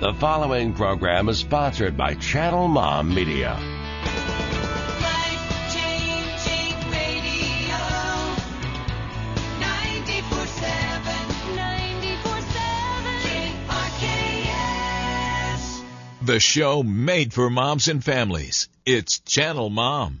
The 0.00 0.14
following 0.14 0.72
program 0.72 1.28
is 1.28 1.38
sponsored 1.40 1.94
by 1.94 2.14
Channel 2.14 2.68
Mom 2.68 3.14
Media. 3.14 3.60
Life-changing 5.02 6.90
radio. 6.90 7.76
94.7. 9.60 11.54
94.7. 11.54 13.66
KRKS. 14.00 15.82
The 16.22 16.40
show 16.40 16.82
made 16.82 17.34
for 17.34 17.50
moms 17.50 17.88
and 17.88 18.02
families. 18.02 18.70
It's 18.86 19.20
Channel 19.20 19.68
Mom. 19.68 20.20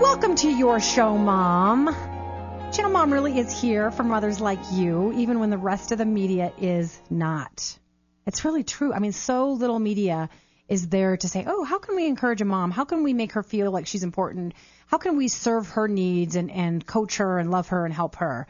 Welcome 0.00 0.34
to 0.36 0.50
your 0.50 0.80
show, 0.80 1.16
Mom. 1.16 1.86
Channel 2.72 2.90
Mom 2.90 3.12
really 3.12 3.38
is 3.38 3.60
here 3.60 3.92
for 3.92 4.02
mothers 4.02 4.40
like 4.40 4.58
you, 4.72 5.12
even 5.12 5.38
when 5.38 5.50
the 5.50 5.58
rest 5.58 5.92
of 5.92 5.98
the 5.98 6.04
media 6.04 6.52
is 6.58 7.00
not. 7.08 7.78
It's 8.26 8.44
really 8.44 8.64
true. 8.64 8.92
I 8.92 8.98
mean, 8.98 9.12
so 9.12 9.52
little 9.52 9.78
media 9.78 10.30
is 10.68 10.88
there 10.88 11.16
to 11.16 11.28
say, 11.28 11.44
oh, 11.46 11.62
how 11.62 11.78
can 11.78 11.94
we 11.94 12.06
encourage 12.06 12.40
a 12.40 12.44
mom? 12.44 12.72
How 12.72 12.84
can 12.84 13.04
we 13.04 13.14
make 13.14 13.32
her 13.32 13.44
feel 13.44 13.70
like 13.70 13.86
she's 13.86 14.02
important? 14.02 14.54
How 14.88 14.98
can 14.98 15.16
we 15.16 15.28
serve 15.28 15.68
her 15.70 15.86
needs 15.86 16.34
and, 16.34 16.50
and 16.50 16.84
coach 16.84 17.18
her 17.18 17.38
and 17.38 17.52
love 17.52 17.68
her 17.68 17.84
and 17.84 17.94
help 17.94 18.16
her? 18.16 18.48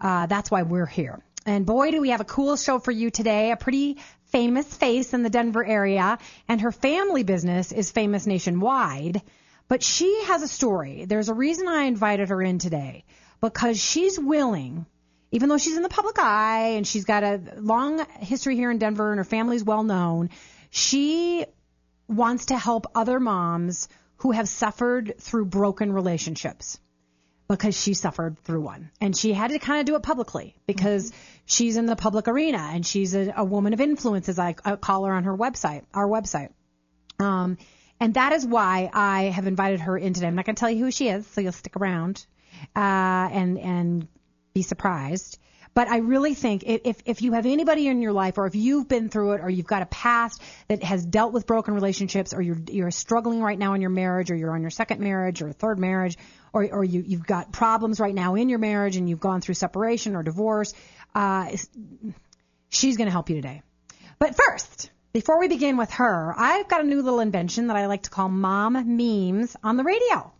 Uh, 0.00 0.26
that's 0.26 0.52
why 0.52 0.62
we're 0.62 0.86
here. 0.86 1.20
And 1.44 1.66
boy, 1.66 1.90
do 1.90 2.00
we 2.00 2.10
have 2.10 2.20
a 2.20 2.24
cool 2.24 2.56
show 2.56 2.78
for 2.78 2.92
you 2.92 3.10
today. 3.10 3.50
A 3.50 3.56
pretty 3.56 3.98
famous 4.26 4.72
face 4.72 5.14
in 5.14 5.24
the 5.24 5.30
Denver 5.30 5.64
area, 5.64 6.18
and 6.48 6.60
her 6.60 6.72
family 6.72 7.24
business 7.24 7.72
is 7.72 7.90
famous 7.90 8.26
nationwide. 8.26 9.22
But 9.68 9.82
she 9.82 10.22
has 10.24 10.42
a 10.42 10.48
story. 10.48 11.04
There's 11.06 11.28
a 11.28 11.34
reason 11.34 11.66
I 11.66 11.84
invited 11.84 12.28
her 12.28 12.40
in 12.40 12.58
today 12.58 13.04
because 13.40 13.80
she's 13.80 14.18
willing, 14.18 14.86
even 15.32 15.48
though 15.48 15.58
she's 15.58 15.76
in 15.76 15.82
the 15.82 15.88
public 15.88 16.18
eye 16.18 16.74
and 16.76 16.86
she's 16.86 17.04
got 17.04 17.24
a 17.24 17.40
long 17.56 18.04
history 18.20 18.56
here 18.56 18.70
in 18.70 18.78
Denver 18.78 19.10
and 19.10 19.18
her 19.18 19.24
family's 19.24 19.64
well 19.64 19.82
known, 19.82 20.30
she 20.70 21.44
wants 22.08 22.46
to 22.46 22.58
help 22.58 22.86
other 22.94 23.18
moms 23.18 23.88
who 24.18 24.30
have 24.30 24.48
suffered 24.48 25.14
through 25.18 25.46
broken 25.46 25.92
relationships 25.92 26.78
because 27.48 27.80
she 27.80 27.94
suffered 27.94 28.38
through 28.40 28.60
one. 28.60 28.90
And 29.00 29.16
she 29.16 29.32
had 29.32 29.50
to 29.50 29.58
kind 29.58 29.80
of 29.80 29.86
do 29.86 29.96
it 29.96 30.02
publicly 30.02 30.54
because 30.66 31.12
she's 31.44 31.76
in 31.76 31.86
the 31.86 31.96
public 31.96 32.28
arena 32.28 32.70
and 32.72 32.84
she's 32.84 33.14
a, 33.14 33.32
a 33.36 33.44
woman 33.44 33.72
of 33.72 33.80
influence, 33.80 34.28
as 34.28 34.38
I, 34.38 34.54
I 34.64 34.76
call 34.76 35.04
her 35.04 35.12
on 35.12 35.24
her 35.24 35.36
website, 35.36 35.84
our 35.94 36.08
website. 36.08 36.50
Um, 37.18 37.58
and 38.00 38.14
that 38.14 38.32
is 38.32 38.46
why 38.46 38.90
I 38.92 39.24
have 39.24 39.46
invited 39.46 39.80
her 39.80 39.96
in 39.96 40.12
today. 40.12 40.26
I'm 40.26 40.34
not 40.34 40.44
going 40.44 40.56
to 40.56 40.60
tell 40.60 40.70
you 40.70 40.84
who 40.84 40.90
she 40.90 41.08
is, 41.08 41.26
so 41.26 41.40
you'll 41.40 41.52
stick 41.52 41.76
around 41.76 42.26
uh, 42.74 43.28
and 43.32 43.58
and 43.58 44.08
be 44.54 44.62
surprised. 44.62 45.38
But 45.74 45.88
I 45.88 45.98
really 45.98 46.32
think 46.32 46.62
if 46.64 47.02
if 47.04 47.20
you 47.20 47.32
have 47.32 47.44
anybody 47.44 47.86
in 47.86 48.00
your 48.00 48.14
life, 48.14 48.38
or 48.38 48.46
if 48.46 48.54
you've 48.54 48.88
been 48.88 49.10
through 49.10 49.32
it, 49.32 49.40
or 49.42 49.50
you've 49.50 49.66
got 49.66 49.82
a 49.82 49.86
past 49.86 50.40
that 50.68 50.82
has 50.82 51.04
dealt 51.04 51.34
with 51.34 51.46
broken 51.46 51.74
relationships, 51.74 52.32
or 52.32 52.40
you're 52.40 52.56
you're 52.70 52.90
struggling 52.90 53.42
right 53.42 53.58
now 53.58 53.74
in 53.74 53.82
your 53.82 53.90
marriage, 53.90 54.30
or 54.30 54.36
you're 54.36 54.54
on 54.54 54.62
your 54.62 54.70
second 54.70 55.00
marriage 55.00 55.42
or 55.42 55.52
third 55.52 55.78
marriage, 55.78 56.16
or 56.54 56.64
or 56.64 56.82
you 56.82 57.04
you've 57.06 57.26
got 57.26 57.52
problems 57.52 58.00
right 58.00 58.14
now 58.14 58.36
in 58.36 58.48
your 58.48 58.58
marriage, 58.58 58.96
and 58.96 59.06
you've 59.06 59.20
gone 59.20 59.42
through 59.42 59.54
separation 59.54 60.16
or 60.16 60.22
divorce, 60.22 60.72
uh, 61.14 61.50
she's 62.70 62.96
going 62.96 63.06
to 63.06 63.12
help 63.12 63.28
you 63.28 63.36
today. 63.36 63.60
But 64.18 64.34
first, 64.34 64.90
before 65.16 65.38
we 65.38 65.48
begin 65.48 65.78
with 65.78 65.90
her, 65.92 66.34
I've 66.36 66.68
got 66.68 66.82
a 66.82 66.86
new 66.86 67.00
little 67.00 67.20
invention 67.20 67.68
that 67.68 67.76
I 67.78 67.86
like 67.86 68.02
to 68.02 68.10
call 68.10 68.28
mom 68.28 68.74
memes 68.98 69.56
on 69.64 69.78
the 69.78 69.82
radio. 69.82 70.30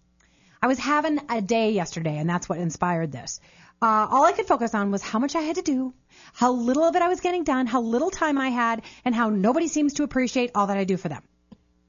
I 0.60 0.66
was 0.66 0.78
having 0.78 1.18
a 1.30 1.40
day 1.40 1.70
yesterday, 1.70 2.18
and 2.18 2.28
that's 2.28 2.46
what 2.46 2.58
inspired 2.58 3.10
this. 3.10 3.40
Uh, 3.80 4.06
all 4.10 4.26
I 4.26 4.32
could 4.32 4.44
focus 4.44 4.74
on 4.74 4.90
was 4.90 5.00
how 5.00 5.18
much 5.18 5.34
I 5.34 5.40
had 5.40 5.56
to 5.56 5.62
do, 5.62 5.94
how 6.34 6.52
little 6.52 6.84
of 6.84 6.94
it 6.94 7.00
I 7.00 7.08
was 7.08 7.20
getting 7.20 7.42
done, 7.42 7.66
how 7.66 7.80
little 7.80 8.10
time 8.10 8.36
I 8.36 8.50
had, 8.50 8.82
and 9.02 9.14
how 9.14 9.30
nobody 9.30 9.68
seems 9.68 9.94
to 9.94 10.02
appreciate 10.02 10.50
all 10.54 10.66
that 10.66 10.76
I 10.76 10.84
do 10.84 10.98
for 10.98 11.08
them. 11.08 11.22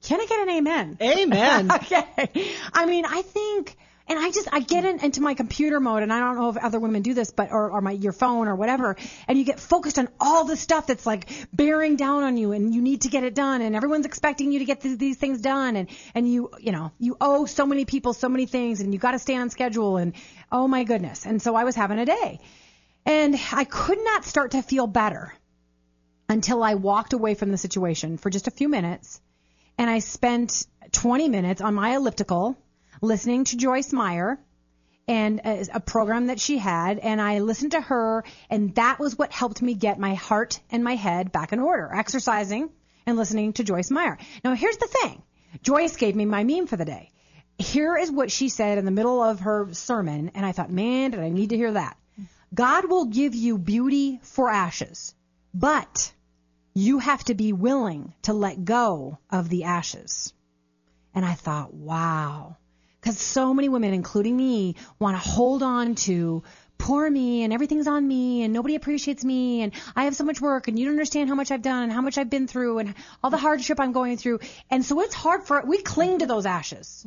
Can 0.04 0.18
I 0.22 0.24
get 0.24 0.40
an 0.40 0.48
amen? 0.48 0.96
Amen. 1.02 1.70
okay. 1.74 2.06
I 2.72 2.86
mean, 2.86 3.04
I 3.04 3.20
think, 3.20 3.76
and 4.08 4.18
I 4.18 4.30
just, 4.30 4.48
I 4.52 4.60
get 4.60 4.84
in, 4.84 5.00
into 5.00 5.20
my 5.20 5.34
computer 5.34 5.80
mode, 5.80 6.02
and 6.02 6.12
I 6.12 6.18
don't 6.18 6.36
know 6.36 6.50
if 6.50 6.56
other 6.56 6.78
women 6.78 7.02
do 7.02 7.14
this, 7.14 7.30
but, 7.30 7.52
or, 7.52 7.70
or 7.70 7.80
my, 7.80 7.92
your 7.92 8.12
phone 8.12 8.48
or 8.48 8.54
whatever, 8.54 8.96
and 9.26 9.38
you 9.38 9.44
get 9.44 9.60
focused 9.60 9.98
on 9.98 10.08
all 10.20 10.44
the 10.44 10.56
stuff 10.56 10.86
that's 10.86 11.06
like 11.06 11.28
bearing 11.52 11.96
down 11.96 12.22
on 12.22 12.36
you, 12.36 12.52
and 12.52 12.74
you 12.74 12.82
need 12.82 13.02
to 13.02 13.08
get 13.08 13.24
it 13.24 13.34
done, 13.34 13.62
and 13.62 13.76
everyone's 13.76 14.06
expecting 14.06 14.52
you 14.52 14.60
to 14.60 14.64
get 14.64 14.80
th- 14.80 14.98
these 14.98 15.16
things 15.16 15.40
done, 15.40 15.76
and, 15.76 15.88
and 16.14 16.30
you, 16.30 16.50
you 16.58 16.72
know, 16.72 16.92
you 16.98 17.16
owe 17.20 17.46
so 17.46 17.66
many 17.66 17.84
people 17.84 18.12
so 18.12 18.28
many 18.28 18.46
things, 18.46 18.80
and 18.80 18.92
you 18.92 18.98
got 18.98 19.12
to 19.12 19.18
stay 19.18 19.36
on 19.36 19.50
schedule, 19.50 19.96
and 19.96 20.14
oh 20.50 20.66
my 20.66 20.84
goodness. 20.84 21.26
And 21.26 21.40
so 21.40 21.54
I 21.54 21.64
was 21.64 21.74
having 21.74 21.98
a 21.98 22.06
day. 22.06 22.40
And 23.04 23.38
I 23.52 23.64
could 23.64 23.98
not 24.02 24.24
start 24.24 24.50
to 24.50 24.62
feel 24.62 24.86
better 24.86 25.32
until 26.28 26.62
I 26.62 26.74
walked 26.74 27.14
away 27.14 27.34
from 27.34 27.50
the 27.50 27.56
situation 27.56 28.18
for 28.18 28.28
just 28.28 28.48
a 28.48 28.50
few 28.50 28.68
minutes 28.68 29.20
and 29.78 29.88
I 29.88 30.00
spent 30.00 30.66
20 30.92 31.28
minutes 31.28 31.60
on 31.60 31.74
my 31.74 31.94
elliptical 31.94 32.58
listening 33.00 33.44
to 33.44 33.56
Joyce 33.56 33.92
Meyer 33.92 34.38
and 35.06 35.40
uh, 35.40 35.64
a, 35.72 35.76
a 35.76 35.80
program 35.80 36.26
that 36.26 36.40
she 36.40 36.58
had 36.58 36.98
and 36.98 37.20
I 37.20 37.40
listened 37.40 37.72
to 37.72 37.80
her 37.80 38.24
and 38.50 38.74
that 38.74 38.98
was 38.98 39.16
what 39.16 39.32
helped 39.32 39.62
me 39.62 39.74
get 39.74 39.98
my 39.98 40.14
heart 40.14 40.60
and 40.70 40.84
my 40.84 40.94
head 40.94 41.32
back 41.32 41.52
in 41.52 41.60
order, 41.60 41.90
exercising 41.92 42.70
and 43.06 43.16
listening 43.16 43.54
to 43.54 43.64
Joyce 43.64 43.90
Meyer. 43.90 44.18
Now 44.44 44.54
here's 44.54 44.76
the 44.76 44.88
thing. 44.88 45.22
Joyce 45.62 45.96
gave 45.96 46.14
me 46.14 46.26
my 46.26 46.44
meme 46.44 46.66
for 46.66 46.76
the 46.76 46.84
day. 46.84 47.10
Here 47.58 47.96
is 47.96 48.10
what 48.10 48.30
she 48.30 48.48
said 48.48 48.78
in 48.78 48.84
the 48.84 48.90
middle 48.90 49.22
of 49.22 49.40
her 49.40 49.68
sermon 49.72 50.30
and 50.34 50.44
I 50.44 50.52
thought, 50.52 50.70
man, 50.70 51.12
did 51.12 51.20
I 51.20 51.30
need 51.30 51.50
to 51.50 51.56
hear 51.56 51.72
that. 51.72 51.96
God 52.54 52.88
will 52.88 53.06
give 53.06 53.34
you 53.34 53.58
beauty 53.58 54.20
for 54.22 54.50
ashes, 54.50 55.14
but 55.52 56.12
you 56.74 56.98
have 56.98 57.24
to 57.24 57.34
be 57.34 57.52
willing 57.52 58.14
to 58.22 58.32
let 58.32 58.64
go 58.64 59.18
of 59.30 59.48
the 59.48 59.64
ashes. 59.64 60.32
And 61.14 61.24
I 61.24 61.34
thought, 61.34 61.74
wow. 61.74 62.56
Because 63.00 63.18
so 63.18 63.54
many 63.54 63.68
women, 63.68 63.94
including 63.94 64.36
me, 64.36 64.76
want 64.98 65.16
to 65.16 65.28
hold 65.28 65.62
on 65.62 65.94
to 65.94 66.42
poor 66.78 67.10
me 67.10 67.42
and 67.42 67.52
everything's 67.52 67.88
on 67.88 68.06
me 68.06 68.44
and 68.44 68.52
nobody 68.52 68.76
appreciates 68.76 69.24
me 69.24 69.62
and 69.62 69.72
I 69.96 70.04
have 70.04 70.14
so 70.14 70.24
much 70.24 70.40
work 70.40 70.68
and 70.68 70.78
you 70.78 70.86
don't 70.86 70.94
understand 70.94 71.28
how 71.28 71.34
much 71.34 71.50
I've 71.50 71.62
done 71.62 71.84
and 71.84 71.92
how 71.92 72.00
much 72.00 72.18
I've 72.18 72.30
been 72.30 72.46
through 72.46 72.78
and 72.78 72.94
all 73.22 73.30
the 73.30 73.36
hardship 73.36 73.80
I'm 73.80 73.92
going 73.92 74.16
through. 74.16 74.40
And 74.70 74.84
so 74.84 75.00
it's 75.00 75.14
hard 75.14 75.42
for, 75.44 75.62
we 75.66 75.78
cling 75.78 76.20
to 76.20 76.26
those 76.26 76.46
ashes. 76.46 77.06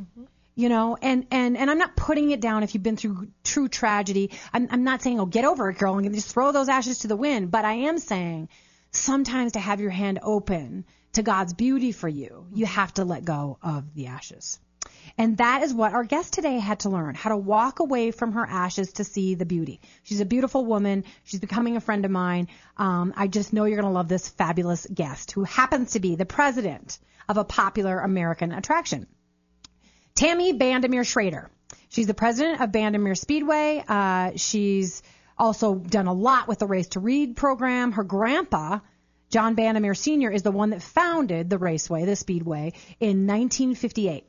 You 0.53 0.67
know, 0.67 0.97
and, 1.01 1.25
and, 1.31 1.57
and 1.57 1.71
I'm 1.71 1.77
not 1.77 1.95
putting 1.95 2.31
it 2.31 2.41
down 2.41 2.63
if 2.63 2.73
you've 2.73 2.83
been 2.83 2.97
through 2.97 3.29
true 3.43 3.69
tragedy. 3.69 4.31
I'm, 4.53 4.67
I'm 4.69 4.83
not 4.83 5.01
saying, 5.01 5.19
oh, 5.19 5.25
get 5.25 5.45
over 5.45 5.69
it, 5.69 5.77
girl, 5.77 5.97
and 5.97 6.13
just 6.13 6.33
throw 6.33 6.51
those 6.51 6.67
ashes 6.67 6.99
to 6.99 7.07
the 7.07 7.15
wind. 7.15 7.51
But 7.51 7.63
I 7.63 7.73
am 7.73 7.97
saying 7.99 8.49
sometimes 8.91 9.53
to 9.53 9.59
have 9.59 9.79
your 9.79 9.91
hand 9.91 10.19
open 10.21 10.83
to 11.13 11.23
God's 11.23 11.53
beauty 11.53 11.93
for 11.93 12.09
you, 12.09 12.47
you 12.53 12.65
have 12.65 12.93
to 12.95 13.05
let 13.05 13.23
go 13.23 13.57
of 13.61 13.93
the 13.93 14.07
ashes. 14.07 14.59
And 15.17 15.37
that 15.37 15.63
is 15.63 15.73
what 15.73 15.93
our 15.93 16.03
guest 16.03 16.33
today 16.33 16.57
had 16.57 16.79
to 16.81 16.89
learn 16.89 17.15
how 17.15 17.29
to 17.29 17.37
walk 17.37 17.79
away 17.79 18.11
from 18.11 18.33
her 18.33 18.45
ashes 18.45 18.93
to 18.93 19.03
see 19.03 19.35
the 19.35 19.45
beauty. 19.45 19.81
She's 20.03 20.21
a 20.21 20.25
beautiful 20.25 20.65
woman. 20.65 21.03
She's 21.23 21.39
becoming 21.39 21.77
a 21.77 21.81
friend 21.81 22.05
of 22.05 22.11
mine. 22.11 22.47
Um, 22.77 23.13
I 23.15 23.27
just 23.27 23.53
know 23.53 23.65
you're 23.65 23.79
going 23.79 23.91
to 23.91 23.93
love 23.93 24.07
this 24.07 24.29
fabulous 24.29 24.87
guest 24.91 25.31
who 25.31 25.43
happens 25.43 25.91
to 25.91 25.99
be 25.99 26.15
the 26.15 26.25
president 26.25 26.97
of 27.27 27.37
a 27.37 27.43
popular 27.43 27.99
American 27.99 28.51
attraction. 28.51 29.07
Tammy 30.15 30.53
Bandimere 30.53 31.05
Schrader. 31.05 31.49
She's 31.89 32.07
the 32.07 32.13
president 32.13 32.61
of 32.61 32.71
Bandimere 32.71 33.17
Speedway. 33.17 33.83
Uh, 33.87 34.31
she's 34.35 35.03
also 35.37 35.75
done 35.75 36.07
a 36.07 36.13
lot 36.13 36.47
with 36.47 36.59
the 36.59 36.67
Race 36.67 36.87
to 36.89 36.99
Read 36.99 37.35
program. 37.35 37.91
Her 37.91 38.03
grandpa, 38.03 38.79
John 39.29 39.55
Bandimere 39.55 39.97
Sr., 39.97 40.31
is 40.31 40.43
the 40.43 40.51
one 40.51 40.71
that 40.71 40.81
founded 40.81 41.49
the 41.49 41.57
raceway, 41.57 42.05
the 42.05 42.15
Speedway, 42.15 42.73
in 42.99 43.27
1958. 43.27 44.25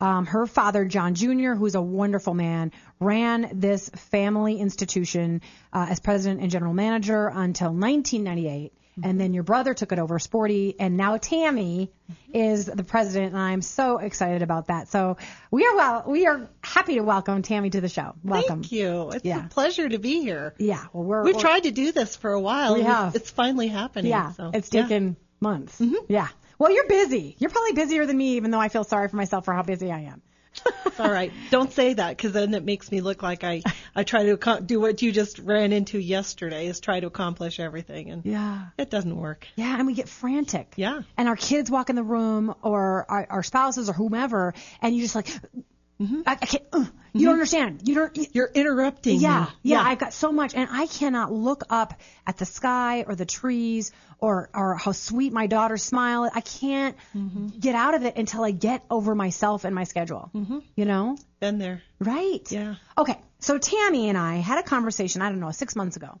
Um, 0.00 0.26
her 0.26 0.46
father, 0.46 0.84
John 0.84 1.14
Jr., 1.14 1.54
who's 1.54 1.74
a 1.74 1.80
wonderful 1.82 2.32
man, 2.34 2.70
ran 3.00 3.50
this 3.54 3.88
family 3.88 4.58
institution 4.60 5.40
uh, 5.72 5.86
as 5.90 5.98
president 5.98 6.40
and 6.40 6.50
general 6.50 6.72
manager 6.74 7.26
until 7.28 7.68
1998. 7.72 8.72
And 9.00 9.20
then 9.20 9.32
your 9.32 9.44
brother 9.44 9.74
took 9.74 9.92
it 9.92 10.00
over, 10.00 10.18
Sporty, 10.18 10.74
and 10.80 10.96
now 10.96 11.18
Tammy 11.18 11.92
is 12.34 12.66
the 12.66 12.82
president, 12.82 13.32
and 13.32 13.40
I'm 13.40 13.62
so 13.62 13.98
excited 13.98 14.42
about 14.42 14.66
that. 14.66 14.88
So 14.88 15.18
we 15.52 15.64
are 15.66 15.76
well, 15.76 16.04
we 16.08 16.26
are 16.26 16.48
happy 16.64 16.96
to 16.96 17.02
welcome 17.02 17.42
Tammy 17.42 17.70
to 17.70 17.80
the 17.80 17.88
show. 17.88 18.14
Welcome. 18.24 18.62
Thank 18.62 18.72
you. 18.72 19.10
It's 19.12 19.24
Yeah. 19.24 19.46
a 19.46 19.48
pleasure 19.50 19.88
to 19.88 19.98
be 19.98 20.20
here. 20.22 20.52
Yeah, 20.58 20.84
well, 20.92 21.04
we're 21.04 21.22
We've 21.22 21.36
we're- 21.36 21.42
tried 21.42 21.62
to 21.62 21.70
do 21.70 21.92
this 21.92 22.16
for 22.16 22.32
a 22.32 22.40
while. 22.40 22.74
We 22.74 22.82
have. 22.82 23.14
It's 23.14 23.30
finally 23.30 23.68
happening. 23.68 24.10
Yeah, 24.10 24.32
so, 24.32 24.50
it's 24.52 24.68
yeah. 24.74 24.82
taken 24.82 25.16
months. 25.40 25.80
Yeah. 26.08 26.26
Well, 26.58 26.72
you're 26.72 26.86
busy. 26.88 27.36
You're 27.38 27.50
probably 27.50 27.72
busier 27.72 28.04
than 28.06 28.16
me, 28.16 28.36
even 28.36 28.50
though 28.50 28.60
I 28.60 28.68
feel 28.68 28.84
sorry 28.84 29.08
for 29.08 29.16
myself 29.16 29.44
for 29.44 29.54
how 29.54 29.62
busy 29.62 29.92
I 29.92 30.00
am. 30.00 30.22
It's 30.86 30.98
all 31.00 31.10
right. 31.10 31.30
Don't 31.50 31.72
say 31.72 31.92
that 31.94 32.16
because 32.16 32.32
then 32.32 32.52
it 32.54 32.64
makes 32.64 32.90
me 32.90 33.00
look 33.00 33.22
like 33.22 33.44
I 33.44 33.62
I 33.94 34.02
try 34.02 34.24
to 34.24 34.32
ac- 34.32 34.64
do 34.66 34.80
what 34.80 35.00
you 35.02 35.12
just 35.12 35.38
ran 35.38 35.72
into 35.72 35.98
yesterday 36.00 36.66
is 36.66 36.80
try 36.80 36.98
to 36.98 37.06
accomplish 37.06 37.60
everything 37.60 38.10
and 38.10 38.24
Yeah. 38.24 38.66
it 38.76 38.90
doesn't 38.90 39.14
work. 39.14 39.46
Yeah, 39.54 39.76
and 39.78 39.86
we 39.86 39.94
get 39.94 40.08
frantic. 40.08 40.72
Yeah. 40.76 41.02
And 41.16 41.28
our 41.28 41.36
kids 41.36 41.70
walk 41.70 41.90
in 41.90 41.96
the 41.96 42.02
room 42.02 42.52
or 42.62 43.06
our, 43.08 43.26
our 43.30 43.42
spouses 43.44 43.88
or 43.88 43.92
whomever, 43.92 44.52
and 44.82 44.96
you're 44.96 45.04
just 45.04 45.14
like, 45.14 45.28
Mm-hmm. 46.00 46.20
I, 46.26 46.32
I 46.32 46.46
can't, 46.46 46.64
uh, 46.72 46.84
you 47.12 47.24
don't 47.26 47.32
understand. 47.34 47.80
You 47.88 47.94
don't, 47.96 48.16
you, 48.16 48.26
You're 48.32 48.50
interrupting. 48.54 49.18
yeah, 49.20 49.46
me. 49.46 49.70
yeah, 49.72 49.82
I've 49.82 49.98
got 49.98 50.12
so 50.12 50.30
much, 50.30 50.54
and 50.54 50.68
I 50.70 50.86
cannot 50.86 51.32
look 51.32 51.64
up 51.70 51.94
at 52.26 52.36
the 52.38 52.44
sky 52.46 53.04
or 53.06 53.16
the 53.16 53.26
trees 53.26 53.90
or 54.20 54.48
or 54.54 54.76
how 54.76 54.92
sweet 54.92 55.32
my 55.32 55.46
daughter's 55.48 55.82
smile. 55.82 56.30
I 56.32 56.40
can't 56.40 56.96
Mm-hmm. 57.16 57.48
get 57.58 57.74
out 57.74 57.94
of 57.94 58.04
it 58.04 58.16
until 58.16 58.44
I 58.44 58.52
get 58.52 58.84
over 58.90 59.14
myself 59.14 59.64
and 59.64 59.74
my 59.74 59.84
schedule. 59.84 60.30
Mm-hmm. 60.34 60.58
You 60.76 60.84
know, 60.84 61.16
Been 61.40 61.58
there. 61.58 61.82
right? 61.98 62.46
Yeah. 62.50 62.76
Okay, 62.96 63.18
so 63.40 63.58
Tammy 63.58 64.08
and 64.08 64.16
I 64.16 64.36
had 64.36 64.58
a 64.58 64.62
conversation. 64.62 65.20
I 65.22 65.30
don't 65.30 65.40
know, 65.40 65.50
six 65.50 65.74
months 65.74 65.96
ago, 65.96 66.20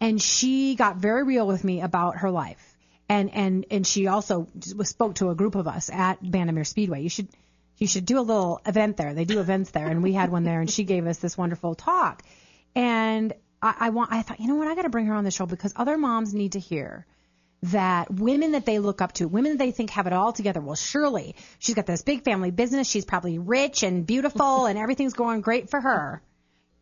and 0.00 0.20
she 0.20 0.74
got 0.74 0.96
very 0.96 1.22
real 1.22 1.46
with 1.46 1.62
me 1.62 1.82
about 1.82 2.16
her 2.18 2.30
life, 2.30 2.76
and 3.08 3.30
and 3.32 3.66
and 3.70 3.86
she 3.86 4.06
also 4.08 4.48
spoke 4.82 5.16
to 5.16 5.30
a 5.30 5.34
group 5.36 5.54
of 5.54 5.68
us 5.68 5.90
at 5.90 6.20
Bandimere 6.22 6.66
Speedway. 6.66 7.02
You 7.02 7.08
should 7.10 7.28
you 7.80 7.86
should 7.86 8.04
do 8.06 8.18
a 8.18 8.22
little 8.22 8.60
event 8.66 8.96
there. 8.98 9.14
They 9.14 9.24
do 9.24 9.40
events 9.40 9.70
there, 9.70 9.86
and 9.88 10.02
we 10.02 10.12
had 10.12 10.30
one 10.30 10.44
there, 10.44 10.60
and 10.60 10.70
she 10.70 10.84
gave 10.84 11.06
us 11.06 11.18
this 11.18 11.36
wonderful 11.36 11.74
talk. 11.74 12.22
And 12.76 13.32
I, 13.60 13.74
I 13.80 13.90
want 13.90 14.12
I 14.12 14.22
thought, 14.22 14.38
you 14.38 14.46
know 14.46 14.56
what, 14.56 14.68
I 14.68 14.74
got 14.74 14.82
to 14.82 14.90
bring 14.90 15.06
her 15.06 15.14
on 15.14 15.24
the 15.24 15.30
show 15.30 15.46
because 15.46 15.72
other 15.74 15.96
moms 15.96 16.34
need 16.34 16.52
to 16.52 16.60
hear 16.60 17.06
that 17.64 18.10
women 18.10 18.52
that 18.52 18.64
they 18.66 18.78
look 18.78 19.00
up 19.02 19.12
to, 19.14 19.28
women 19.28 19.52
that 19.52 19.58
they 19.58 19.70
think 19.70 19.90
have 19.90 20.06
it 20.06 20.12
all 20.12 20.32
together. 20.32 20.60
Well, 20.60 20.76
surely 20.76 21.34
she's 21.58 21.74
got 21.74 21.86
this 21.86 22.02
big 22.02 22.22
family 22.22 22.50
business. 22.50 22.88
She's 22.88 23.04
probably 23.04 23.38
rich 23.38 23.82
and 23.82 24.06
beautiful, 24.06 24.66
and 24.66 24.78
everything's 24.78 25.14
going 25.14 25.40
great 25.40 25.70
for 25.70 25.80
her, 25.80 26.22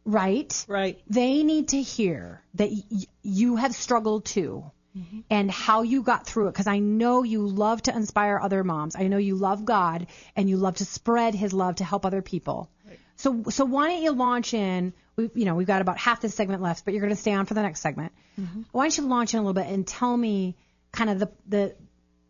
right? 0.04 0.64
Right. 0.68 1.00
They 1.08 1.42
need 1.42 1.68
to 1.68 1.80
hear 1.82 2.42
that 2.54 2.70
y- 2.70 3.06
you 3.22 3.56
have 3.56 3.74
struggled 3.74 4.24
too. 4.24 4.70
Mm-hmm. 4.96 5.20
And 5.30 5.50
how 5.50 5.82
you 5.82 6.02
got 6.02 6.26
through 6.26 6.48
it, 6.48 6.52
because 6.52 6.66
I 6.66 6.78
know 6.78 7.22
you 7.22 7.46
love 7.46 7.82
to 7.82 7.94
inspire 7.94 8.40
other 8.42 8.64
moms. 8.64 8.96
I 8.96 9.06
know 9.06 9.18
you 9.18 9.36
love 9.36 9.64
God 9.64 10.06
and 10.34 10.48
you 10.48 10.56
love 10.56 10.76
to 10.76 10.84
spread 10.84 11.34
His 11.34 11.52
love 11.52 11.76
to 11.76 11.84
help 11.84 12.06
other 12.06 12.22
people. 12.22 12.70
So, 13.16 13.42
so 13.50 13.64
why 13.64 13.90
don't 13.90 14.02
you 14.02 14.12
launch 14.12 14.54
in? 14.54 14.92
We, 15.16 15.28
you 15.34 15.44
know, 15.44 15.56
we've 15.56 15.66
got 15.66 15.82
about 15.82 15.98
half 15.98 16.20
this 16.20 16.34
segment 16.34 16.62
left, 16.62 16.84
but 16.84 16.94
you're 16.94 17.00
going 17.00 17.14
to 17.14 17.20
stay 17.20 17.32
on 17.32 17.46
for 17.46 17.54
the 17.54 17.62
next 17.62 17.80
segment. 17.80 18.12
Mm-hmm. 18.40 18.62
Why 18.70 18.84
don't 18.84 18.96
you 18.96 19.04
launch 19.04 19.34
in 19.34 19.40
a 19.40 19.42
little 19.42 19.54
bit 19.54 19.66
and 19.66 19.86
tell 19.86 20.16
me 20.16 20.56
kind 20.92 21.10
of 21.10 21.18
the 21.18 21.30
the 21.48 21.74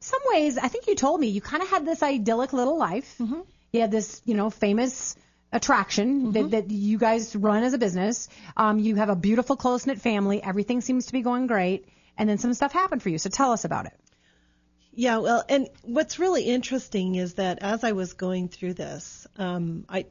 some 0.00 0.20
ways? 0.32 0.56
I 0.56 0.68
think 0.68 0.86
you 0.86 0.94
told 0.94 1.20
me 1.20 1.28
you 1.28 1.40
kind 1.40 1.62
of 1.62 1.68
had 1.68 1.84
this 1.84 2.02
idyllic 2.02 2.52
little 2.52 2.78
life. 2.78 3.16
Mm-hmm. 3.20 3.40
You 3.72 3.80
had 3.82 3.90
this, 3.90 4.22
you 4.24 4.34
know, 4.34 4.48
famous 4.48 5.14
attraction 5.52 6.32
that, 6.32 6.50
that 6.50 6.70
you 6.70 6.98
guys 6.98 7.36
run 7.36 7.62
as 7.62 7.74
a 7.74 7.78
business. 7.78 8.28
Um, 8.56 8.78
you 8.78 8.96
have 8.96 9.10
a 9.10 9.16
beautiful, 9.16 9.56
close 9.56 9.86
knit 9.86 10.00
family. 10.00 10.42
Everything 10.42 10.80
seems 10.80 11.06
to 11.06 11.12
be 11.12 11.20
going 11.20 11.46
great, 11.46 11.86
and 12.18 12.28
then 12.28 12.36
some 12.36 12.52
stuff 12.52 12.72
happened 12.72 13.02
for 13.02 13.08
you. 13.08 13.16
So 13.16 13.30
tell 13.30 13.52
us 13.52 13.64
about 13.64 13.86
it. 13.86 13.94
Yeah, 14.92 15.18
well, 15.18 15.44
and 15.48 15.68
what's 15.82 16.18
really 16.18 16.42
interesting 16.42 17.14
is 17.14 17.34
that 17.34 17.60
as 17.60 17.84
I 17.84 17.92
was 17.92 18.14
going 18.14 18.48
through 18.48 18.74
this, 18.74 19.28
um, 19.36 19.86
I, 19.88 20.06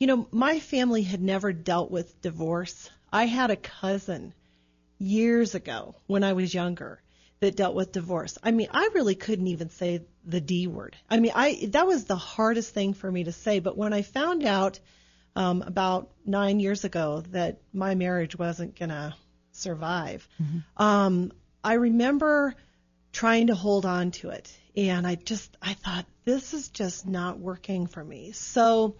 you 0.00 0.08
know, 0.08 0.26
my 0.32 0.58
family 0.58 1.02
had 1.02 1.22
never 1.22 1.52
dealt 1.52 1.92
with 1.92 2.20
divorce. 2.20 2.90
I 3.12 3.26
had 3.26 3.52
a 3.52 3.56
cousin 3.56 4.34
years 4.98 5.54
ago 5.54 5.94
when 6.08 6.24
I 6.24 6.32
was 6.32 6.52
younger 6.52 7.00
that 7.38 7.56
dealt 7.56 7.76
with 7.76 7.92
divorce. 7.92 8.36
I 8.42 8.50
mean, 8.50 8.68
I 8.72 8.90
really 8.94 9.14
couldn't 9.14 9.46
even 9.46 9.70
say 9.70 10.02
the 10.24 10.40
D 10.40 10.66
word. 10.66 10.96
I 11.08 11.20
mean, 11.20 11.32
I 11.34 11.68
that 11.68 11.86
was 11.86 12.04
the 12.04 12.16
hardest 12.16 12.74
thing 12.74 12.94
for 12.94 13.10
me 13.10 13.24
to 13.24 13.32
say. 13.32 13.60
But 13.60 13.76
when 13.76 13.92
I 13.92 14.02
found 14.02 14.44
out 14.44 14.80
um, 15.36 15.62
about 15.62 16.10
nine 16.24 16.58
years 16.58 16.84
ago 16.84 17.22
that 17.30 17.60
my 17.72 17.94
marriage 17.94 18.36
wasn't 18.36 18.78
gonna 18.78 19.14
survive, 19.56 20.28
um, 20.76 21.32
I 21.62 21.74
remember 21.74 22.54
trying 23.12 23.46
to 23.46 23.54
hold 23.54 23.86
on 23.86 24.10
to 24.10 24.30
it. 24.30 24.52
And 24.76 25.06
I 25.06 25.14
just, 25.14 25.56
I 25.62 25.74
thought, 25.74 26.04
this 26.24 26.52
is 26.52 26.68
just 26.68 27.06
not 27.06 27.38
working 27.38 27.86
for 27.86 28.02
me. 28.02 28.32
So, 28.32 28.96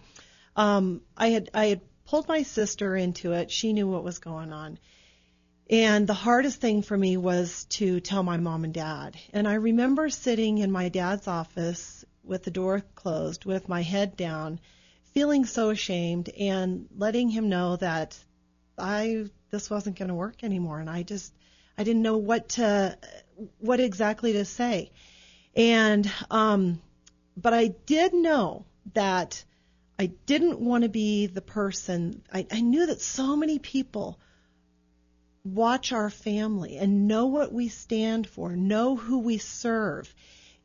um, 0.55 1.01
I 1.17 1.27
had, 1.27 1.49
I 1.53 1.65
had 1.65 1.81
pulled 2.05 2.27
my 2.27 2.43
sister 2.43 2.95
into 2.95 3.33
it. 3.33 3.51
She 3.51 3.73
knew 3.73 3.87
what 3.87 4.03
was 4.03 4.19
going 4.19 4.53
on. 4.53 4.79
And 5.69 6.07
the 6.07 6.13
hardest 6.13 6.61
thing 6.61 6.81
for 6.81 6.95
me 6.95 7.17
was 7.17 7.65
to 7.71 7.99
tell 7.99 8.23
my 8.23 8.37
mom 8.37 8.63
and 8.63 8.73
dad. 8.73 9.17
And 9.33 9.47
I 9.47 9.55
remember 9.55 10.09
sitting 10.09 10.59
in 10.59 10.71
my 10.71 10.89
dad's 10.89 11.27
office 11.27 12.05
with 12.23 12.43
the 12.43 12.51
door 12.51 12.83
closed, 12.93 13.45
with 13.45 13.67
my 13.67 13.81
head 13.81 14.15
down, 14.15 14.59
feeling 15.13 15.45
so 15.45 15.71
ashamed 15.71 16.29
and 16.29 16.87
letting 16.95 17.29
him 17.29 17.49
know 17.49 17.75
that 17.77 18.17
I 18.77 19.25
this 19.55 19.69
wasn't 19.69 19.97
going 19.97 20.09
to 20.09 20.15
work 20.15 20.43
anymore 20.43 20.79
and 20.79 20.89
I 20.89 21.03
just 21.03 21.33
I 21.77 21.85
didn't 21.85 22.01
know 22.01 22.17
what 22.17 22.49
to 22.49 22.97
what 23.59 23.79
exactly 23.79 24.33
to 24.33 24.43
say. 24.43 24.91
And 25.55 26.11
um 26.29 26.81
but 27.37 27.53
I 27.53 27.67
did 27.67 28.13
know 28.13 28.65
that 28.93 29.43
I 29.97 30.07
didn't 30.25 30.59
want 30.59 30.83
to 30.83 30.89
be 30.89 31.27
the 31.27 31.41
person 31.41 32.21
I, 32.33 32.45
I 32.51 32.59
knew 32.59 32.85
that 32.87 33.01
so 33.01 33.37
many 33.37 33.59
people 33.59 34.19
watch 35.45 35.93
our 35.93 36.09
family 36.09 36.77
and 36.77 37.07
know 37.07 37.27
what 37.27 37.53
we 37.53 37.69
stand 37.69 38.27
for, 38.27 38.57
know 38.57 38.97
who 38.97 39.19
we 39.19 39.37
serve. 39.37 40.13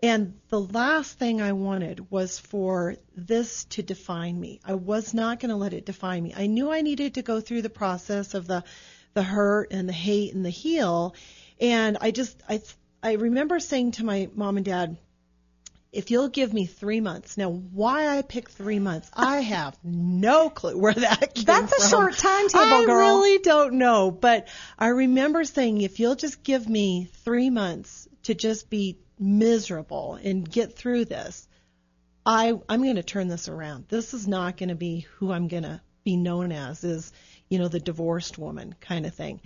And 0.03 0.35
the 0.49 0.61
last 0.61 1.19
thing 1.19 1.43
I 1.43 1.53
wanted 1.53 2.11
was 2.11 2.39
for 2.39 2.97
this 3.17 3.65
to 3.67 3.83
define 3.83 4.41
me. 4.41 4.61
I 4.65 4.75
was 4.75 5.13
not 5.13 5.41
going 5.41 5.51
to 5.51 5.57
let 5.57 5.75
it 5.75 5.85
define 5.85 6.23
me. 6.23 6.33
I 6.35 6.47
knew 6.47 6.71
I 6.71 6.81
needed 6.81 7.15
to 7.15 7.23
go 7.23 7.41
through 7.41 7.63
the 7.63 7.71
process 7.71 8.35
of 8.35 8.47
the 8.47 8.65
the 9.13 9.23
hurt 9.23 9.73
and 9.73 9.89
the 9.89 9.93
hate 9.93 10.35
and 10.35 10.45
the 10.45 10.51
heal. 10.51 11.15
And 11.61 11.99
I 12.01 12.13
just 12.13 12.43
I 12.49 12.63
I 13.03 13.15
remember 13.15 13.61
saying 13.61 13.93
to 13.93 14.05
my 14.05 14.31
mom 14.35 14.57
and 14.57 14.65
dad, 14.65 14.97
if 15.93 16.11
you'll 16.11 16.29
give 16.29 16.53
me 16.53 16.67
three 16.67 17.01
months. 17.01 17.37
Now, 17.37 17.51
why 17.51 18.07
I 18.07 18.23
picked 18.23 18.53
three 18.53 18.79
months, 18.79 19.11
I 19.13 19.41
have 19.41 19.77
no 19.83 20.49
clue 20.49 20.79
where 20.79 20.95
that 20.95 21.35
came 21.35 21.45
That's 21.45 21.73
a 21.73 21.81
from. 21.81 21.91
short 21.91 22.17
timetable, 22.17 22.65
I 22.65 22.85
girl. 22.87 22.97
I 22.97 23.09
really 23.09 23.39
don't 23.39 23.75
know, 23.75 24.11
but 24.11 24.49
I 24.79 24.89
remember 24.89 25.45
saying, 25.45 25.81
if 25.81 25.99
you'll 25.99 26.15
just 26.15 26.43
give 26.45 26.69
me 26.69 27.11
three 27.25 27.51
months 27.51 28.09
to 28.25 28.35
just 28.35 28.71
be 28.71 28.99
miserable 29.21 30.15
and 30.15 30.51
get 30.51 30.77
through 30.77 31.05
this, 31.05 31.47
I 32.25 32.59
I'm 32.69 32.83
going 32.83 32.97
to 32.97 33.03
turn 33.03 33.29
this 33.29 33.49
around. 33.49 33.87
This 33.89 34.15
is 34.15 34.27
not 34.27 34.57
going 34.57 34.71
to 34.71 34.75
be 34.75 35.07
who 35.17 35.33
I'm 35.33 35.49
going 35.49 35.63
to 35.63 35.81
be 36.05 36.17
known 36.17 36.53
as. 36.53 36.85
Is 36.85 37.13
you 37.49 37.59
know 37.59 37.69
the 37.69 37.81
divorced 37.81 38.39
woman 38.39 38.75
kind 38.81 39.07
of 39.07 39.15
thing. 39.15 39.41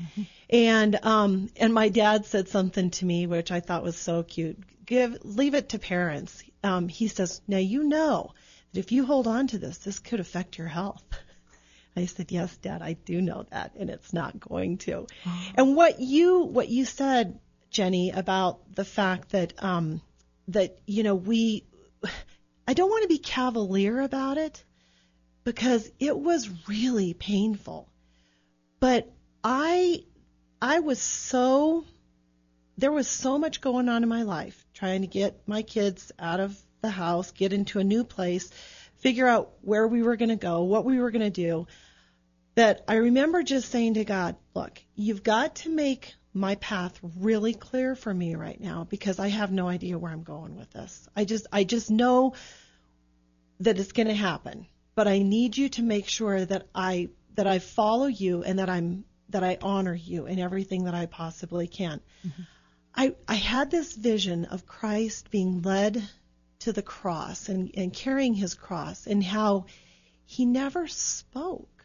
And 0.50 0.98
um 1.02 1.50
and 1.56 1.74
my 1.74 1.88
dad 1.88 2.26
said 2.26 2.48
something 2.48 2.90
to 2.90 3.06
me 3.06 3.26
which 3.26 3.50
I 3.50 3.60
thought 3.60 3.82
was 3.82 3.96
so 3.96 4.22
cute. 4.22 4.58
Give 4.86 5.18
leave 5.24 5.54
it 5.54 5.70
to 5.70 5.78
parents. 5.78 6.42
Um 6.62 6.88
he 6.88 7.08
says, 7.08 7.40
"Now 7.48 7.58
you 7.58 7.84
know 7.84 8.34
that 8.72 8.80
if 8.80 8.92
you 8.92 9.06
hold 9.06 9.26
on 9.26 9.46
to 9.48 9.58
this, 9.58 9.78
this 9.78 9.98
could 9.98 10.20
affect 10.20 10.58
your 10.58 10.68
health." 10.68 11.02
I 11.96 12.06
said, 12.06 12.32
"Yes, 12.32 12.56
Dad, 12.56 12.82
I 12.82 12.94
do 12.94 13.22
know 13.22 13.46
that, 13.50 13.72
and 13.76 13.88
it's 13.88 14.12
not 14.12 14.40
going 14.40 14.78
to." 14.78 15.06
And 15.54 15.76
what 15.76 16.00
you 16.00 16.40
what 16.40 16.68
you 16.68 16.84
said, 16.84 17.38
Jenny, 17.74 18.12
about 18.12 18.74
the 18.74 18.84
fact 18.84 19.30
that 19.30 19.52
um, 19.62 20.00
that 20.48 20.78
you 20.86 21.02
know 21.02 21.16
we, 21.16 21.64
I 22.68 22.72
don't 22.72 22.88
want 22.88 23.02
to 23.02 23.08
be 23.08 23.18
cavalier 23.18 24.00
about 24.00 24.38
it 24.38 24.64
because 25.42 25.90
it 25.98 26.16
was 26.16 26.48
really 26.68 27.12
painful, 27.14 27.88
but 28.80 29.12
I 29.42 30.04
I 30.62 30.80
was 30.80 31.00
so 31.00 31.84
there 32.78 32.92
was 32.92 33.08
so 33.08 33.38
much 33.38 33.60
going 33.60 33.88
on 33.88 34.04
in 34.04 34.08
my 34.08 34.22
life 34.22 34.64
trying 34.72 35.02
to 35.02 35.08
get 35.08 35.46
my 35.46 35.62
kids 35.62 36.12
out 36.18 36.40
of 36.40 36.56
the 36.80 36.90
house, 36.90 37.32
get 37.32 37.52
into 37.52 37.80
a 37.80 37.84
new 37.84 38.04
place, 38.04 38.50
figure 38.98 39.26
out 39.26 39.52
where 39.62 39.86
we 39.86 40.02
were 40.02 40.16
going 40.16 40.28
to 40.28 40.36
go, 40.36 40.62
what 40.62 40.84
we 40.84 40.98
were 41.00 41.10
going 41.10 41.22
to 41.22 41.30
do, 41.30 41.66
that 42.54 42.84
I 42.86 42.96
remember 42.96 43.42
just 43.42 43.70
saying 43.70 43.94
to 43.94 44.04
God, 44.04 44.36
look, 44.54 44.80
you've 44.94 45.22
got 45.22 45.56
to 45.56 45.70
make 45.70 46.14
my 46.34 46.56
path 46.56 46.98
really 47.20 47.54
clear 47.54 47.94
for 47.94 48.12
me 48.12 48.34
right 48.34 48.60
now 48.60 48.84
because 48.90 49.20
I 49.20 49.28
have 49.28 49.52
no 49.52 49.68
idea 49.68 49.96
where 49.96 50.10
I'm 50.10 50.24
going 50.24 50.56
with 50.56 50.70
this. 50.72 51.08
I 51.14 51.24
just 51.24 51.46
I 51.52 51.62
just 51.62 51.90
know 51.90 52.34
that 53.60 53.78
it's 53.78 53.92
going 53.92 54.08
to 54.08 54.14
happen, 54.14 54.66
but 54.96 55.06
I 55.06 55.20
need 55.20 55.56
you 55.56 55.68
to 55.70 55.82
make 55.82 56.08
sure 56.08 56.44
that 56.44 56.66
I 56.74 57.10
that 57.36 57.46
I 57.46 57.60
follow 57.60 58.06
you 58.06 58.42
and 58.42 58.58
that 58.58 58.68
I'm 58.68 59.04
that 59.30 59.44
I 59.44 59.58
honor 59.62 59.94
you 59.94 60.26
in 60.26 60.40
everything 60.40 60.84
that 60.84 60.94
I 60.94 61.06
possibly 61.06 61.68
can. 61.68 62.00
Mm-hmm. 62.26 62.42
I 62.96 63.14
I 63.28 63.34
had 63.34 63.70
this 63.70 63.94
vision 63.94 64.46
of 64.46 64.66
Christ 64.66 65.30
being 65.30 65.62
led 65.62 66.02
to 66.60 66.72
the 66.72 66.82
cross 66.82 67.48
and, 67.48 67.70
and 67.76 67.92
carrying 67.92 68.34
his 68.34 68.54
cross 68.54 69.06
and 69.06 69.22
how 69.22 69.66
he 70.24 70.46
never 70.46 70.88
spoke. 70.88 71.84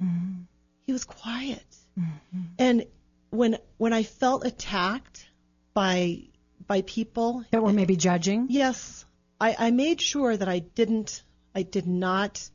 Mm-hmm. 0.00 0.42
He 0.86 0.92
was 0.92 1.04
quiet. 1.04 1.64
Mm-hmm. 1.98 2.42
And 2.58 2.86
when 3.34 3.58
when 3.76 3.92
I 3.92 4.02
felt 4.02 4.44
attacked 4.46 5.26
by 5.74 6.24
by 6.66 6.82
people. 6.82 7.44
That 7.50 7.62
were 7.62 7.72
maybe 7.72 7.96
judging. 7.96 8.46
Yes, 8.48 9.04
I, 9.40 9.56
I 9.58 9.70
made 9.70 10.00
sure 10.00 10.36
that 10.36 10.48
I 10.48 10.60
didn't, 10.60 11.22
I 11.54 11.62
did 11.62 11.86
not 11.86 12.48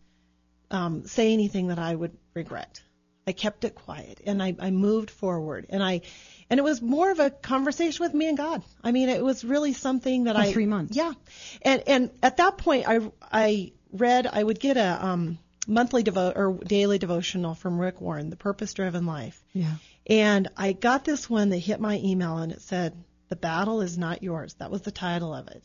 um, 0.72 1.06
say 1.06 1.34
anything 1.34 1.68
that 1.68 1.80
I 1.80 1.94
would 1.94 2.18
regret. 2.34 2.82
I 3.28 3.32
kept 3.32 3.64
it 3.64 3.76
quiet 3.76 4.22
and 4.26 4.42
I, 4.42 4.56
I 4.60 4.72
moved 4.72 5.12
forward 5.12 5.68
and 5.70 5.84
I, 5.84 6.02
and 6.50 6.60
it 6.60 6.64
was 6.64 6.82
more 6.82 7.12
of 7.12 7.20
a 7.20 7.30
conversation 7.30 8.04
with 8.04 8.14
me 8.16 8.28
and 8.28 8.38
God. 8.38 8.64
I 8.84 8.92
mean, 8.92 9.10
it 9.10 9.24
was 9.24 9.44
really 9.44 9.74
something 9.74 10.24
that 10.24 10.36
For 10.36 10.42
I 10.42 10.52
three 10.52 10.66
months. 10.66 10.98
Yeah, 10.98 11.14
and 11.62 11.84
and 11.86 12.10
at 12.24 12.38
that 12.38 12.58
point, 12.58 12.86
I 12.88 13.02
I 13.22 13.74
read 13.92 14.26
I 14.26 14.44
would 14.44 14.60
get 14.60 14.78
a 14.78 15.06
um, 15.06 15.38
monthly 15.68 16.04
devo 16.04 16.36
or 16.36 16.54
daily 16.66 16.98
devotional 16.98 17.54
from 17.54 17.80
Rick 17.80 18.02
Warren, 18.02 18.32
The 18.32 18.36
Purpose 18.36 18.74
Driven 18.74 19.06
Life. 19.06 19.40
Yeah. 19.54 19.76
And 20.10 20.48
I 20.58 20.74
got 20.74 21.06
this 21.06 21.30
one 21.30 21.50
that 21.50 21.60
hit 21.60 21.80
my 21.80 22.00
email 22.00 22.38
and 22.40 22.52
it 22.52 22.62
said, 22.62 23.02
The 23.30 23.36
battle 23.36 23.82
is 23.82 23.98
not 23.98 24.24
yours. 24.24 24.56
That 24.56 24.72
was 24.72 24.82
the 24.82 24.92
title 24.92 25.34
of 25.34 25.48
it. 25.48 25.64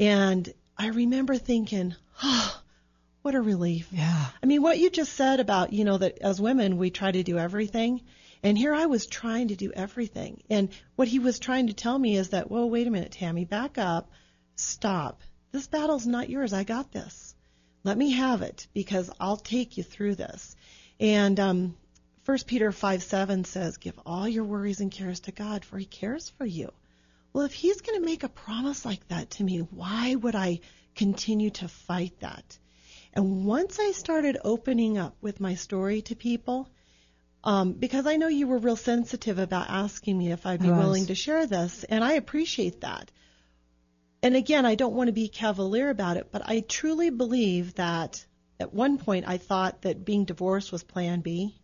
And 0.00 0.52
I 0.78 0.88
remember 0.88 1.36
thinking, 1.36 1.94
oh, 2.22 2.62
what 3.22 3.34
a 3.34 3.40
relief. 3.40 3.88
Yeah. 3.92 4.26
I 4.42 4.46
mean, 4.46 4.62
what 4.62 4.78
you 4.78 4.90
just 4.90 5.12
said 5.14 5.40
about, 5.40 5.72
you 5.72 5.84
know, 5.84 5.98
that 5.98 6.18
as 6.20 6.40
women, 6.40 6.78
we 6.78 6.90
try 6.90 7.10
to 7.10 7.22
do 7.22 7.38
everything. 7.38 8.02
And 8.42 8.56
here 8.56 8.74
I 8.74 8.86
was 8.86 9.06
trying 9.06 9.48
to 9.48 9.56
do 9.56 9.72
everything. 9.72 10.42
And 10.48 10.68
what 10.94 11.08
he 11.08 11.18
was 11.18 11.38
trying 11.38 11.68
to 11.68 11.72
tell 11.72 11.98
me 11.98 12.16
is 12.16 12.30
that, 12.30 12.50
well, 12.50 12.68
wait 12.68 12.86
a 12.86 12.90
minute, 12.90 13.12
Tammy, 13.12 13.44
back 13.44 13.78
up, 13.78 14.10
stop. 14.54 15.22
This 15.52 15.66
battle's 15.66 16.06
not 16.06 16.30
yours. 16.30 16.52
I 16.52 16.64
got 16.64 16.92
this. 16.92 17.34
Let 17.84 17.96
me 17.96 18.12
have 18.12 18.42
it 18.42 18.66
because 18.74 19.10
I'll 19.18 19.36
take 19.36 19.76
you 19.76 19.82
through 19.82 20.16
this. 20.16 20.54
And 21.00 21.40
um, 21.40 21.76
1 22.26 22.38
Peter 22.44 22.72
5 22.72 23.04
7 23.04 23.44
says, 23.44 23.76
Give 23.76 23.96
all 24.04 24.26
your 24.26 24.42
worries 24.42 24.80
and 24.80 24.90
cares 24.90 25.20
to 25.20 25.30
God, 25.30 25.64
for 25.64 25.78
he 25.78 25.84
cares 25.84 26.28
for 26.30 26.44
you. 26.44 26.72
Well, 27.32 27.44
if 27.44 27.52
he's 27.52 27.80
going 27.82 28.00
to 28.00 28.04
make 28.04 28.24
a 28.24 28.28
promise 28.28 28.84
like 28.84 29.06
that 29.06 29.30
to 29.32 29.44
me, 29.44 29.58
why 29.58 30.16
would 30.16 30.34
I 30.34 30.58
continue 30.96 31.50
to 31.50 31.68
fight 31.68 32.18
that? 32.20 32.58
And 33.12 33.44
once 33.44 33.78
I 33.78 33.92
started 33.92 34.38
opening 34.42 34.98
up 34.98 35.14
with 35.20 35.38
my 35.38 35.54
story 35.54 36.02
to 36.02 36.16
people, 36.16 36.68
um, 37.44 37.74
because 37.74 38.08
I 38.08 38.16
know 38.16 38.26
you 38.26 38.48
were 38.48 38.58
real 38.58 38.74
sensitive 38.74 39.38
about 39.38 39.70
asking 39.70 40.18
me 40.18 40.32
if 40.32 40.46
I'd 40.46 40.60
be 40.60 40.68
willing 40.68 41.06
to 41.06 41.14
share 41.14 41.46
this, 41.46 41.84
and 41.84 42.02
I 42.02 42.14
appreciate 42.14 42.80
that. 42.80 43.12
And 44.20 44.34
again, 44.34 44.66
I 44.66 44.74
don't 44.74 44.94
want 44.94 45.06
to 45.06 45.12
be 45.12 45.28
cavalier 45.28 45.90
about 45.90 46.16
it, 46.16 46.32
but 46.32 46.42
I 46.44 46.58
truly 46.58 47.10
believe 47.10 47.74
that 47.74 48.26
at 48.58 48.74
one 48.74 48.98
point 48.98 49.28
I 49.28 49.36
thought 49.36 49.82
that 49.82 50.04
being 50.04 50.24
divorced 50.24 50.72
was 50.72 50.82
plan 50.82 51.20
B, 51.20 51.54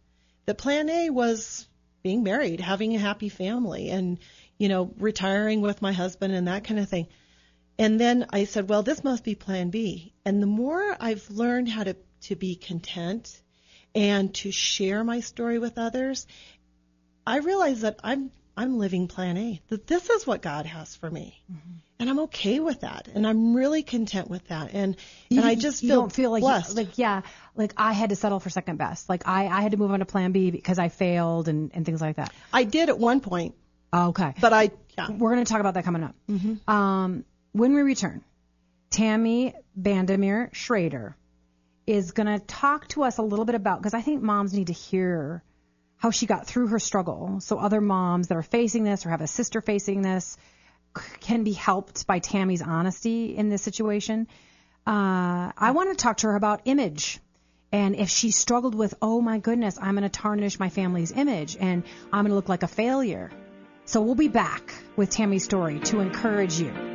that 0.46 0.58
plan 0.58 0.88
A 0.90 1.11
was 1.11 1.66
being 2.02 2.22
married, 2.22 2.61
having 2.61 2.94
a 2.94 2.99
happy 2.99 3.28
family, 3.28 3.90
and, 3.90 4.18
you 4.58 4.68
know, 4.68 4.92
retiring 4.99 5.61
with 5.61 5.82
my 5.82 5.92
husband 5.92 6.34
and 6.34 6.49
that 6.49 6.64
kind 6.64 6.80
of 6.80 6.88
thing. 6.88 7.06
And 7.78 7.99
then 7.99 8.26
I 8.30 8.44
said, 8.44 8.68
well, 8.68 8.82
this 8.82 9.04
must 9.04 9.25
be 9.25 9.34
plan 9.34 9.70
B. 9.70 10.12
And 10.25 10.42
the 10.42 10.46
more 10.46 10.96
I've 11.00 11.30
learned 11.30 11.68
how 11.68 11.84
to, 11.84 11.96
to 12.22 12.37
be 12.37 12.56
content 12.56 13.40
and 13.94 14.34
to 14.37 14.50
share 14.50 15.04
my 15.04 15.20
story 15.20 15.58
with 15.58 15.78
others, 15.78 16.26
I 17.26 17.38
realize 17.38 17.82
that 17.82 18.00
I'm 18.02 18.30
I'm 18.56 18.78
living 18.78 19.09
plan 19.09 19.37
A. 19.37 19.61
That 19.68 19.87
this 19.87 20.11
is 20.11 20.26
what 20.26 20.42
God 20.42 20.66
has 20.66 20.94
for 20.97 21.11
me. 21.11 21.42
And 21.99 22.11
I'm 22.11 22.18
okay 22.21 22.59
with 22.61 22.80
that. 22.80 23.09
And 23.14 23.26
I'm 23.26 23.54
really 23.54 23.82
content 23.82 24.28
with 24.28 24.47
that. 24.49 24.75
And 24.75 24.97
and 25.30 25.40
I 25.40 25.54
just 25.54 25.82
you 25.82 25.88
feel 25.90 26.00
don't 26.02 26.12
feel 26.12 26.30
like 26.30 26.40
blessed. 26.42 26.76
like 26.76 26.99
yeah, 26.99 27.23
like 27.54 27.73
I 27.76 27.92
had 27.92 28.11
to 28.11 28.16
settle 28.16 28.40
for 28.40 28.50
second 28.50 28.76
best. 28.76 29.09
Like 29.09 29.26
I 29.26 29.47
I 29.47 29.62
had 29.62 29.71
to 29.73 29.78
move 29.78 29.90
on 29.90 30.00
to 30.00 30.04
plan 30.04 30.32
B 30.32 30.50
because 30.50 30.78
I 30.78 30.88
failed 30.88 31.49
and 31.49 31.71
and 31.75 31.87
things 31.87 32.00
like 32.00 32.16
that. 32.16 32.32
I 32.52 32.64
did 32.64 32.88
at 32.88 32.99
one 32.99 33.21
point, 33.21 33.54
Okay. 33.94 34.35
but 34.40 34.52
I 34.52 34.71
yeah. 34.99 35.11
We're 35.11 35.32
going 35.32 35.44
to 35.44 35.50
talk 35.50 35.61
about 35.61 35.75
that 35.75 35.85
coming 35.85 36.02
up. 36.04 36.14
Um, 36.68 37.25
when 37.52 37.73
we 37.75 37.80
return, 37.80 38.23
Tammy 38.90 39.54
Bandimere 39.80 40.54
Schrader 40.54 41.16
is 41.87 42.12
going 42.12 42.26
to 42.26 42.44
talk 42.44 42.88
to 42.88 43.02
us 43.04 43.16
a 43.18 43.23
little 43.23 43.44
bit 43.47 43.54
about 43.54 43.80
because 43.80 43.94
I 43.94 44.02
think 44.02 44.23
moms 44.23 44.52
need 44.52 44.66
to 44.66 44.73
hear 44.75 45.42
how 46.02 46.11
she 46.11 46.26
got 46.26 46.49
through 46.49 46.66
her 46.66 46.80
struggle, 46.80 47.38
so 47.38 47.59
other 47.59 47.80
moms 47.80 48.26
that 48.26 48.37
are 48.37 48.42
facing 48.42 48.82
this 48.82 49.06
or 49.06 49.11
have 49.11 49.21
a 49.21 49.28
sister 49.28 49.61
facing 49.61 50.02
this 50.02 50.37
can 51.21 51.44
be 51.44 51.52
helped 51.52 52.09
by 52.09 52.18
Tammy's 52.18 52.61
honesty 52.61 53.37
in 53.37 53.49
this 53.49 53.62
situation. 53.62 54.26
Uh, 54.85 55.52
I 55.56 55.71
want 55.71 55.90
to 55.90 55.94
talk 55.94 56.16
to 56.18 56.26
her 56.26 56.35
about 56.35 56.62
image. 56.64 57.21
And 57.71 57.94
if 57.94 58.09
she 58.09 58.32
struggled 58.32 58.75
with, 58.75 58.94
oh 59.00 59.21
my 59.21 59.38
goodness, 59.38 59.78
I'm 59.80 59.94
going 59.94 60.02
to 60.02 60.09
tarnish 60.09 60.59
my 60.59 60.71
family's 60.71 61.12
image 61.12 61.56
and 61.56 61.85
I'm 62.12 62.25
going 62.25 62.30
to 62.30 62.35
look 62.35 62.49
like 62.49 62.64
a 62.64 62.68
failure. 62.68 63.30
So 63.85 64.00
we'll 64.00 64.16
be 64.16 64.26
back 64.26 64.75
with 64.97 65.11
Tammy's 65.11 65.44
story 65.44 65.78
to 65.85 66.00
encourage 66.00 66.59
you. 66.59 66.91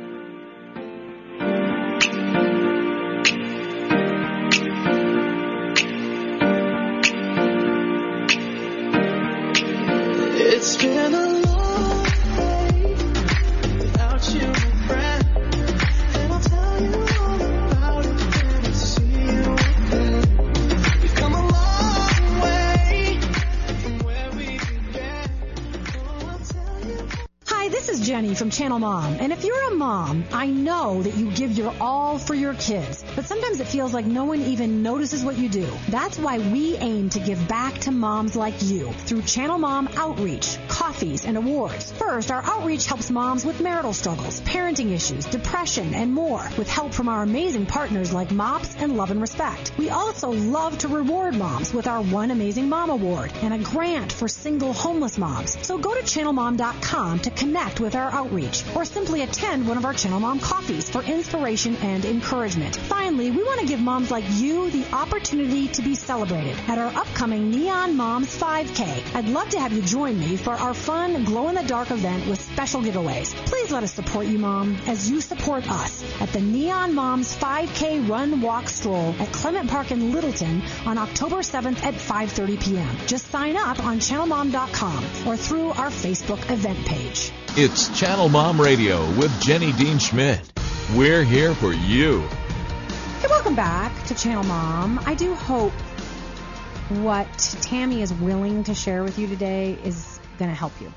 Mom. 28.98 29.16
And 29.20 29.32
if 29.32 29.44
you're 29.44 29.70
a 29.70 29.74
mom, 29.76 30.24
I 30.32 30.46
know 30.48 31.02
that 31.02 31.14
you 31.14 31.30
give 31.30 31.52
your 31.52 31.72
all 31.80 32.18
for 32.18 32.34
your 32.34 32.54
kids, 32.54 33.04
but 33.18 33.26
sometimes 33.26 33.58
it 33.58 33.66
feels 33.66 33.92
like 33.92 34.06
no 34.06 34.26
one 34.26 34.40
even 34.42 34.80
notices 34.84 35.24
what 35.24 35.36
you 35.36 35.48
do. 35.48 35.68
That's 35.88 36.16
why 36.20 36.38
we 36.38 36.76
aim 36.76 37.10
to 37.10 37.18
give 37.18 37.48
back 37.48 37.76
to 37.80 37.90
moms 37.90 38.36
like 38.36 38.62
you 38.62 38.92
through 38.92 39.22
Channel 39.22 39.58
Mom 39.58 39.88
outreach, 39.96 40.56
coffees, 40.68 41.24
and 41.24 41.36
awards. 41.36 41.90
First, 41.90 42.30
our 42.30 42.44
outreach 42.44 42.86
helps 42.86 43.10
moms 43.10 43.44
with 43.44 43.60
marital 43.60 43.92
struggles, 43.92 44.40
parenting 44.42 44.92
issues, 44.92 45.26
depression, 45.26 45.94
and 45.94 46.14
more 46.14 46.48
with 46.56 46.70
help 46.70 46.94
from 46.94 47.08
our 47.08 47.24
amazing 47.24 47.66
partners 47.66 48.12
like 48.12 48.30
MOPS 48.30 48.76
and 48.76 48.96
Love 48.96 49.10
and 49.10 49.20
Respect. 49.20 49.72
We 49.76 49.90
also 49.90 50.30
love 50.30 50.78
to 50.78 50.86
reward 50.86 51.34
moms 51.34 51.74
with 51.74 51.88
our 51.88 52.02
One 52.02 52.30
Amazing 52.30 52.68
Mom 52.68 52.90
Award 52.90 53.32
and 53.42 53.52
a 53.52 53.58
grant 53.58 54.12
for 54.12 54.28
single 54.28 54.72
homeless 54.72 55.18
moms. 55.18 55.58
So 55.66 55.76
go 55.76 55.92
to 55.92 56.02
channelmom.com 56.02 57.18
to 57.18 57.30
connect 57.30 57.80
with 57.80 57.96
our 57.96 58.12
outreach 58.12 58.62
or 58.76 58.84
simply 58.84 59.22
attend 59.22 59.66
one 59.66 59.76
of 59.76 59.84
our 59.84 59.94
Channel 59.94 60.20
Mom 60.20 60.38
coffees 60.38 60.88
for 60.88 61.02
inspiration 61.02 61.74
and 61.78 62.04
encouragement. 62.04 62.78
Finally, 63.08 63.30
we 63.30 63.42
want 63.42 63.58
to 63.58 63.66
give 63.66 63.80
moms 63.80 64.10
like 64.10 64.24
you 64.32 64.68
the 64.68 64.84
opportunity 64.94 65.66
to 65.68 65.80
be 65.80 65.94
celebrated 65.94 66.54
at 66.68 66.76
our 66.76 66.94
upcoming 66.94 67.50
Neon 67.50 67.96
Moms 67.96 68.36
5K. 68.36 69.14
I'd 69.14 69.30
love 69.30 69.48
to 69.48 69.58
have 69.58 69.72
you 69.72 69.80
join 69.80 70.20
me 70.20 70.36
for 70.36 70.52
our 70.52 70.74
fun 70.74 71.24
glow 71.24 71.48
in 71.48 71.54
the 71.54 71.62
dark 71.62 71.90
event 71.90 72.26
with 72.26 72.38
special 72.38 72.82
giveaways. 72.82 73.34
Please 73.46 73.70
let 73.70 73.82
us 73.82 73.94
support 73.94 74.26
you, 74.26 74.38
Mom, 74.38 74.76
as 74.86 75.10
you 75.10 75.22
support 75.22 75.66
us 75.70 76.04
at 76.20 76.34
the 76.34 76.42
Neon 76.42 76.94
Moms 76.94 77.34
5K 77.34 78.06
Run 78.06 78.42
Walk 78.42 78.68
Stroll 78.68 79.14
at 79.18 79.32
Clement 79.32 79.70
Park 79.70 79.90
in 79.90 80.12
Littleton 80.12 80.60
on 80.84 80.98
October 80.98 81.36
7th 81.36 81.82
at 81.84 81.94
5:30 81.94 82.62
p.m. 82.62 82.94
Just 83.06 83.28
sign 83.28 83.56
up 83.56 83.82
on 83.86 84.00
channelmom.com 84.00 85.02
or 85.26 85.38
through 85.38 85.70
our 85.70 85.88
Facebook 85.88 86.50
event 86.50 86.84
page. 86.84 87.32
It's 87.56 87.88
Channel 87.98 88.28
Mom 88.28 88.60
Radio 88.60 89.00
with 89.12 89.32
Jenny 89.40 89.72
Dean 89.72 89.98
Schmidt. 89.98 90.42
We're 90.94 91.24
here 91.24 91.54
for 91.54 91.72
you. 91.72 92.28
Welcome 93.48 93.64
back 93.64 94.06
to 94.08 94.14
Channel 94.14 94.44
Mom. 94.44 95.00
I 95.06 95.14
do 95.14 95.34
hope 95.34 95.72
what 97.00 97.56
Tammy 97.62 98.02
is 98.02 98.12
willing 98.12 98.64
to 98.64 98.74
share 98.74 99.02
with 99.02 99.18
you 99.18 99.26
today 99.26 99.78
is 99.84 100.20
going 100.38 100.50
to 100.50 100.54
help 100.54 100.78
you. 100.82 100.92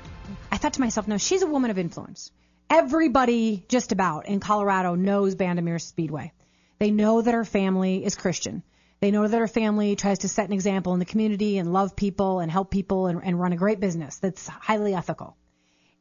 I 0.50 0.58
thought 0.58 0.74
to 0.74 0.82
myself, 0.82 1.08
no, 1.08 1.16
she's 1.16 1.40
a 1.40 1.46
woman 1.46 1.70
of 1.70 1.78
influence. 1.78 2.30
Everybody, 2.68 3.64
just 3.68 3.90
about, 3.90 4.26
in 4.26 4.38
Colorado 4.38 4.96
knows 4.96 5.34
Bandimere 5.34 5.80
Speedway. 5.80 6.34
They 6.78 6.90
know 6.90 7.22
that 7.22 7.32
her 7.32 7.46
family 7.46 8.04
is 8.04 8.16
Christian. 8.16 8.62
They 9.00 9.10
know 9.10 9.26
that 9.26 9.38
her 9.38 9.48
family 9.48 9.96
tries 9.96 10.18
to 10.18 10.28
set 10.28 10.46
an 10.46 10.52
example 10.52 10.92
in 10.92 10.98
the 10.98 11.06
community 11.06 11.56
and 11.56 11.72
love 11.72 11.96
people 11.96 12.40
and 12.40 12.52
help 12.52 12.70
people 12.70 13.06
and, 13.06 13.24
and 13.24 13.40
run 13.40 13.54
a 13.54 13.56
great 13.56 13.80
business 13.80 14.18
that's 14.18 14.46
highly 14.46 14.94
ethical. 14.94 15.38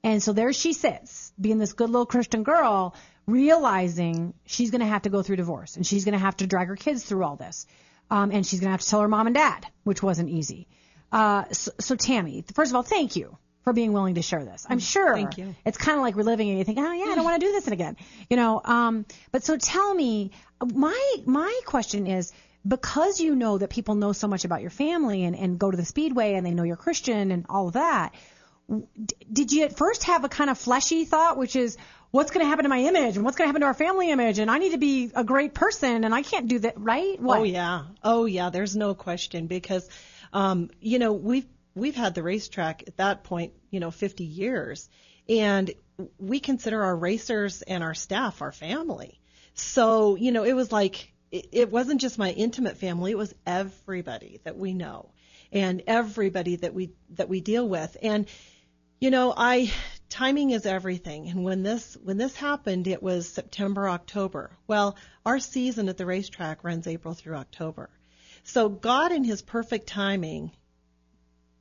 And 0.04 0.22
so 0.22 0.34
there 0.34 0.52
she 0.52 0.74
sits, 0.74 1.32
being 1.40 1.60
this 1.60 1.72
good 1.72 1.90
little 1.90 2.06
Christian 2.06 2.44
girl, 2.44 2.94
realizing 3.28 4.34
she's 4.46 4.72
going 4.72 4.82
to 4.82 4.88
have 4.88 5.04
to 5.04 5.10
go 5.10 5.22
through 5.22 5.38
divorce 5.38 5.76
and 5.76 5.86
she's 5.86 6.06
going 6.06 6.14
to 6.14 6.20
have 6.20 6.38
to 6.38 6.48
drag 6.48 6.68
her 6.68 6.76
kids 6.76 7.04
through 7.04 7.24
all 7.24 7.36
this. 7.36 7.66
Um, 8.10 8.32
and 8.32 8.46
she's 8.46 8.60
going 8.60 8.68
to 8.68 8.72
have 8.72 8.82
to 8.82 8.88
tell 8.90 9.02
her 9.02 9.08
mom 9.08 9.28
and 9.28 9.34
dad, 9.36 9.66
which 9.84 10.04
wasn't 10.04 10.30
easy. 10.30 10.68
Uh, 11.12 11.46
so, 11.52 11.72
so 11.80 11.96
Tammy, 11.96 12.44
first 12.54 12.72
of 12.72 12.76
all, 12.76 12.84
thank 12.84 13.16
you 13.16 13.38
for 13.64 13.74
being 13.74 13.94
willing 13.94 14.16
to 14.16 14.22
share 14.22 14.44
this. 14.44 14.66
I'm 14.70 14.80
sure 14.80 15.14
Thank 15.14 15.38
you. 15.38 15.56
it's 15.66 15.78
kind 15.78 15.98
of 15.98 16.02
like 16.04 16.16
reliving 16.16 16.50
it. 16.50 16.58
You 16.58 16.64
think, 16.64 16.80
oh 16.80 16.92
yeah, 16.92 17.06
I 17.06 17.16
don't 17.16 17.24
want 17.24 17.40
to 17.40 17.46
do 17.48 17.52
this 17.54 17.68
again, 17.68 17.96
you 18.30 18.36
know. 18.36 18.60
Um, 18.64 19.06
but 19.32 19.44
so 19.44 19.56
tell 19.56 19.94
me, 19.94 20.32
my 20.74 21.16
my 21.26 21.60
question 21.66 22.08
is 22.08 22.34
because 22.68 23.20
you 23.20 23.36
know 23.36 23.58
that 23.60 23.70
people 23.70 23.96
know 23.96 24.14
so 24.14 24.28
much 24.28 24.46
about 24.46 24.62
your 24.62 24.72
family 24.72 25.24
and, 25.24 25.36
and 25.36 25.60
go 25.60 25.70
to 25.70 25.78
the 25.78 25.86
speedway 25.86 26.34
and 26.34 26.46
they 26.46 26.52
know 26.52 26.64
you're 26.64 26.76
Christian 26.76 27.32
and 27.32 27.46
all 27.50 27.68
of 27.68 27.74
that. 27.74 28.14
d- 28.70 29.16
Did 29.32 29.52
you 29.52 29.64
at 29.64 29.78
first 29.78 30.06
have 30.06 30.24
a 30.24 30.30
kind 30.30 30.50
of 30.50 30.58
fleshy 30.58 31.06
thought, 31.06 31.38
which 31.38 31.56
is, 31.56 31.78
what's 32.12 32.32
going 32.32 32.46
to 32.46 32.50
happen 32.50 32.64
to 32.64 32.70
my 32.70 32.80
image 32.80 33.16
and 33.16 33.26
what's 33.26 33.38
going 33.38 33.46
to 33.46 33.50
happen 33.50 33.62
to 33.62 33.68
our 33.68 33.74
family 33.74 34.12
image 34.12 34.38
and 34.38 34.52
I 34.52 34.58
need 34.58 34.72
to 34.72 34.78
be 34.78 35.12
a 35.16 35.24
great 35.24 35.54
person 35.54 36.04
and 36.04 36.14
I 36.14 36.22
can't 36.22 36.48
do 36.48 36.60
that, 36.60 36.74
right? 36.78 37.20
What? 37.20 37.40
Oh 37.40 37.44
yeah. 37.44 37.84
Oh 38.04 38.26
yeah. 38.26 38.50
There's 38.50 38.76
no 38.76 38.94
question 38.94 39.48
because, 39.48 39.90
um, 40.34 40.70
you 40.80 41.00
know, 41.00 41.14
we've 41.14 41.48
we've 41.74 41.96
had 41.96 42.14
the 42.14 42.24
racetrack 42.24 42.84
at 42.88 42.98
that 42.98 43.24
point, 43.24 43.54
you 43.70 43.80
know, 43.80 43.92
50 43.92 44.24
years, 44.26 44.90
and 45.28 45.72
we 46.18 46.40
consider 46.40 46.84
our 46.84 46.96
racers 46.96 47.62
and 47.62 47.84
our 47.84 47.94
staff 47.94 48.42
our 48.42 48.52
family. 48.52 49.20
So 49.54 50.16
you 50.16 50.32
know, 50.32 50.44
it 50.44 50.54
was 50.54 50.72
like 50.72 51.14
it, 51.32 51.48
it 51.52 51.72
wasn't 51.72 52.02
just 52.02 52.18
my 52.18 52.32
intimate 52.32 52.78
family; 52.78 53.12
it 53.12 53.18
was 53.18 53.34
everybody 53.46 54.42
that 54.44 54.58
we 54.58 54.74
know 54.74 55.12
and 55.52 55.84
everybody 55.88 56.58
that 56.58 56.74
we 56.74 56.92
that 57.12 57.30
we 57.30 57.42
deal 57.42 57.68
with. 57.68 57.96
And 58.02 58.28
you 59.00 59.12
know, 59.12 59.34
I 59.36 59.72
timing 60.12 60.52
is 60.52 60.66
everything. 60.66 61.30
And 61.30 61.44
when 61.44 61.64
this 61.64 61.98
when 62.04 62.18
this 62.18 62.36
happened, 62.36 62.86
it 62.86 63.02
was 63.02 63.28
September, 63.28 63.90
October. 63.90 64.52
Well, 64.68 64.98
our 65.26 65.40
season 65.40 65.90
at 65.90 65.98
the 65.98 66.06
racetrack 66.06 66.64
runs 66.64 66.86
April 66.86 67.16
through 67.16 67.38
October. 67.38 67.90
So 68.44 68.70
God 68.70 69.12
in 69.12 69.24
his 69.24 69.42
perfect 69.42 69.88
timing 69.88 70.52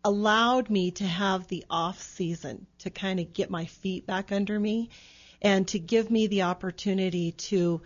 allowed 0.05 0.69
me 0.71 0.91
to 0.93 1.05
have 1.05 1.47
the 1.47 1.65
off 1.71 2.03
season 2.03 2.67
to 2.79 2.91
kind 2.91 3.21
of 3.21 3.33
get 3.33 3.51
my 3.51 3.67
feet 3.67 4.07
back 4.07 4.33
under 4.33 4.59
me 4.59 4.91
and 5.43 5.69
to 5.69 5.79
give 5.79 6.11
me 6.11 6.27
the 6.27 6.43
opportunity 6.43 7.33
to 7.33 7.83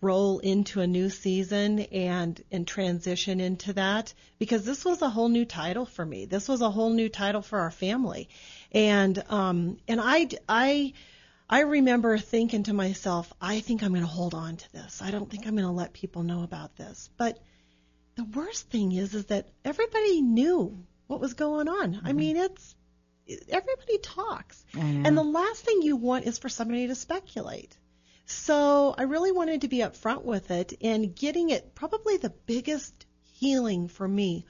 roll 0.00 0.38
into 0.38 0.80
a 0.80 0.86
new 0.86 1.08
season 1.08 1.80
and 1.80 2.42
and 2.52 2.66
transition 2.66 3.40
into 3.40 3.72
that 3.72 4.12
because 4.38 4.64
this 4.64 4.84
was 4.84 5.02
a 5.02 5.08
whole 5.08 5.28
new 5.28 5.44
title 5.44 5.86
for 5.86 6.04
me. 6.04 6.26
This 6.26 6.48
was 6.48 6.60
a 6.60 6.70
whole 6.70 6.90
new 6.90 7.08
title 7.08 7.42
for 7.42 7.58
our 7.60 7.70
family. 7.70 8.28
And 8.72 9.22
um 9.28 9.78
and 9.88 10.00
I 10.02 10.28
I 10.48 10.92
I 11.48 11.60
remember 11.60 12.18
thinking 12.18 12.64
to 12.64 12.72
myself, 12.72 13.32
I 13.40 13.60
think 13.60 13.82
I'm 13.82 13.92
going 13.92 14.02
to 14.02 14.08
hold 14.08 14.34
on 14.34 14.56
to 14.56 14.72
this. 14.72 15.00
I 15.00 15.12
don't 15.12 15.30
think 15.30 15.46
I'm 15.46 15.54
going 15.54 15.68
to 15.68 15.72
let 15.72 15.92
people 15.92 16.24
know 16.24 16.42
about 16.42 16.76
this. 16.76 17.08
But 17.16 17.38
the 18.16 18.24
worst 18.24 18.68
thing 18.68 18.90
is 18.92 19.14
is 19.14 19.26
that 19.26 19.48
everybody 19.64 20.22
knew 20.22 20.84
what 21.06 21.20
was 21.20 21.34
going 21.34 21.68
on. 21.68 22.00
I 22.04 22.12
mean, 22.12 22.36
it's 22.36 22.74
everybody 23.48 23.98
talks. 23.98 24.64
And 25.06 25.16
the 25.16 25.22
last 25.22 25.64
thing 25.64 25.82
you 25.82 25.96
want 25.96 26.26
is 26.26 26.38
for 26.38 26.48
somebody 26.48 26.88
to 26.88 26.94
speculate. 26.94 27.76
So 28.26 28.94
I 28.96 29.02
really 29.02 29.30
wanted 29.30 29.60
to 29.60 29.68
be 29.68 29.78
upfront 29.78 30.24
with 30.24 30.50
it 30.50 30.72
and 30.80 31.14
getting 31.14 31.50
it 31.50 31.74
probably 31.74 32.16
the 32.16 32.30
biggest 32.30 33.06
healing 33.22 33.86
for 33.88 34.06
me 34.06 34.46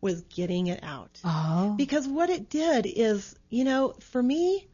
was 0.00 0.22
getting 0.22 0.68
it 0.68 0.82
out. 0.82 1.20
Oh. 1.24 1.74
Because 1.76 2.06
what 2.06 2.30
it 2.30 2.48
did 2.48 2.86
is, 2.86 3.34
you 3.50 3.64
know, 3.64 3.94
for 4.00 4.22
me, 4.22 4.68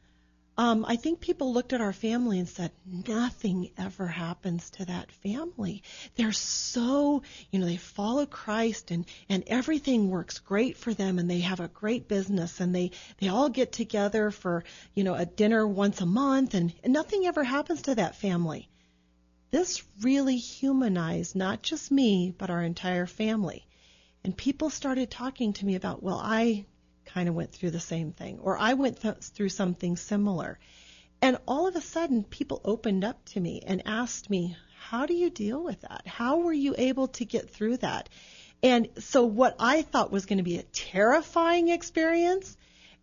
um, 0.57 0.85
I 0.87 0.95
think 0.95 1.21
people 1.21 1.53
looked 1.53 1.73
at 1.73 1.81
our 1.81 1.93
family 1.93 2.39
and 2.39 2.49
said, 2.49 2.71
nothing 2.87 3.71
ever 3.77 4.07
happens 4.07 4.71
to 4.71 4.85
that 4.85 5.11
family. 5.11 5.83
They're 6.15 6.31
so, 6.31 7.23
you 7.51 7.59
know, 7.59 7.67
they 7.67 7.77
follow 7.77 8.25
Christ 8.25 8.93
and, 8.93 9.05
and 9.29 9.43
everything 9.49 10.11
works 10.11 10.39
great 10.39 10.77
for 10.77 10.95
them 10.95 11.19
and 11.19 11.29
they 11.29 11.41
have 11.41 11.59
a 11.59 11.67
great 11.67 12.07
business 12.07 12.61
and 12.61 12.73
they, 12.73 12.93
they 13.19 13.29
all 13.29 13.49
get 13.49 13.73
together 13.73 14.31
for, 14.31 14.63
you 14.95 15.03
know, 15.03 15.15
a 15.15 15.27
dinner 15.27 15.67
once 15.67 16.01
a 16.01 16.07
month 16.07 16.55
and, 16.55 16.73
and 16.85 16.93
nothing 16.93 17.27
ever 17.27 17.43
happens 17.43 17.83
to 17.83 17.97
that 17.97 18.15
family. 18.15 18.69
This 19.51 19.83
really 20.03 20.37
humanized 20.37 21.35
not 21.35 21.63
just 21.63 21.91
me, 21.91 22.33
but 22.37 22.51
our 22.51 22.63
entire 22.63 23.07
family. 23.07 23.67
And 24.25 24.35
people 24.35 24.71
started 24.71 25.11
talking 25.11 25.53
to 25.55 25.67
me 25.67 25.75
about, 25.75 26.03
well, 26.03 26.19
I 26.23 26.65
kind 27.05 27.29
of 27.29 27.35
went 27.35 27.53
through 27.53 27.73
the 27.73 27.81
same 27.81 28.13
thing, 28.13 28.39
or 28.39 28.57
I 28.57 28.73
went 28.73 29.03
th- 29.03 29.19
through 29.19 29.51
something 29.51 29.97
similar. 29.97 30.59
And 31.21 31.37
all 31.47 31.67
of 31.67 31.77
a 31.77 31.83
sudden, 31.83 32.25
people 32.25 32.63
opened 32.65 33.05
up 33.05 33.23
to 33.27 33.41
me 33.41 33.63
and 33.67 33.83
asked 33.87 34.31
me, 34.31 34.57
How 34.89 35.05
do 35.05 35.13
you 35.13 35.29
deal 35.29 35.63
with 35.63 35.83
that? 35.83 36.07
How 36.07 36.39
were 36.39 36.55
you 36.55 36.75
able 36.79 37.09
to 37.09 37.27
get 37.27 37.51
through 37.51 37.77
that? 37.79 38.09
And 38.63 38.89
so, 38.99 39.25
what 39.27 39.57
I 39.59 39.83
thought 39.83 40.11
was 40.11 40.25
going 40.25 40.39
to 40.39 40.43
be 40.43 40.57
a 40.57 40.63
terrifying 40.63 41.69
experience 41.69 42.57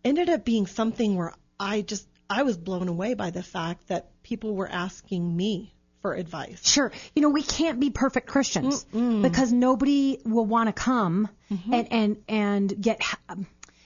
ended 0.04 0.28
up 0.28 0.44
being 0.44 0.66
something 0.66 1.16
where 1.16 1.36
I 1.60 1.82
just, 1.82 2.08
I 2.30 2.42
was 2.44 2.58
blown 2.58 2.88
away 2.88 3.14
by 3.14 3.30
the 3.30 3.44
fact 3.44 3.90
that 3.90 4.24
people 4.24 4.56
were 4.56 4.70
asking 4.70 5.36
me 5.36 5.76
for 6.02 6.14
advice. 6.14 6.68
Sure. 6.68 6.92
You 7.16 7.22
know, 7.22 7.30
we 7.30 7.44
can't 7.44 7.80
be 7.80 7.90
perfect 7.90 8.28
Christians 8.28 8.86
because 9.22 9.54
nobody 9.54 10.20
will 10.26 10.46
want 10.46 10.68
to 10.68 10.74
come 10.74 11.30
and, 11.72 11.88
and, 11.92 12.18
and 12.28 12.82
get, 12.82 13.02
um, 13.30 13.46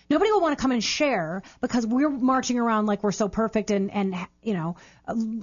nobody 0.09 0.31
will 0.31 0.41
want 0.41 0.57
to 0.57 0.61
come 0.61 0.71
and 0.71 0.83
share 0.83 1.43
because 1.61 1.85
we're 1.85 2.09
marching 2.09 2.59
around 2.59 2.85
like 2.85 3.03
we're 3.03 3.11
so 3.11 3.27
perfect 3.27 3.71
and, 3.71 3.91
and, 3.91 4.15
you 4.41 4.53
know, 4.53 4.77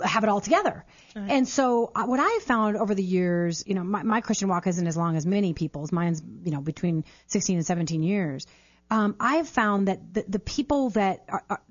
have 0.05 0.23
it 0.25 0.29
all 0.29 0.41
together. 0.41 0.85
And 1.15 1.47
so 1.47 1.93
uh, 1.95 2.05
what 2.05 2.21
I 2.21 2.29
have 2.29 2.43
found 2.43 2.77
over 2.77 2.95
the 2.95 3.03
years, 3.03 3.65
you 3.67 3.75
know, 3.75 3.85
my, 3.85 4.03
my 4.03 4.21
Christian 4.23 4.49
walk 4.49 4.67
isn't 4.67 4.87
as 4.87 4.97
long 4.97 5.17
as 5.17 5.27
many 5.27 5.53
people's. 5.53 5.93
Mine's, 5.93 6.23
you 6.45 6.53
know, 6.53 6.61
between 6.61 7.05
16 7.27 7.57
and 7.57 7.67
17 7.67 8.03
years. 8.03 8.47
Um, 8.91 9.17
I 9.21 9.37
have 9.37 9.49
found 9.49 9.89
that 9.89 10.15
the, 10.15 10.25
the 10.29 10.39
people 10.39 10.91
that 10.91 11.25
are, 11.29 11.45
are, 11.51 11.63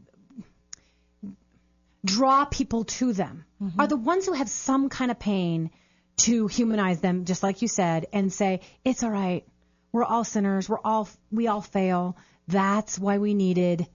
draw 2.03 2.45
people 2.45 2.83
to 2.85 3.13
them 3.13 3.45
are 3.77 3.87
the 3.87 3.95
ones 3.97 4.25
who 4.25 4.33
have 4.33 4.49
some 4.49 4.89
kind 4.89 5.11
of 5.11 5.19
pain 5.19 5.69
to 6.17 6.47
humanize 6.47 6.99
them, 6.99 7.25
just 7.25 7.43
like 7.43 7.61
you 7.61 7.67
said, 7.67 8.07
and 8.11 8.31
say, 8.33 8.61
it's 8.83 9.03
all 9.03 9.11
right. 9.11 9.45
We're 9.91 10.03
all 10.03 10.23
sinners. 10.23 10.67
We're 10.69 10.79
all, 10.83 11.07
we 11.31 11.47
all 11.47 11.61
fail. 11.61 12.17
That's 12.47 12.97
why 12.97 13.17
we 13.19 13.33
needed 13.33 13.85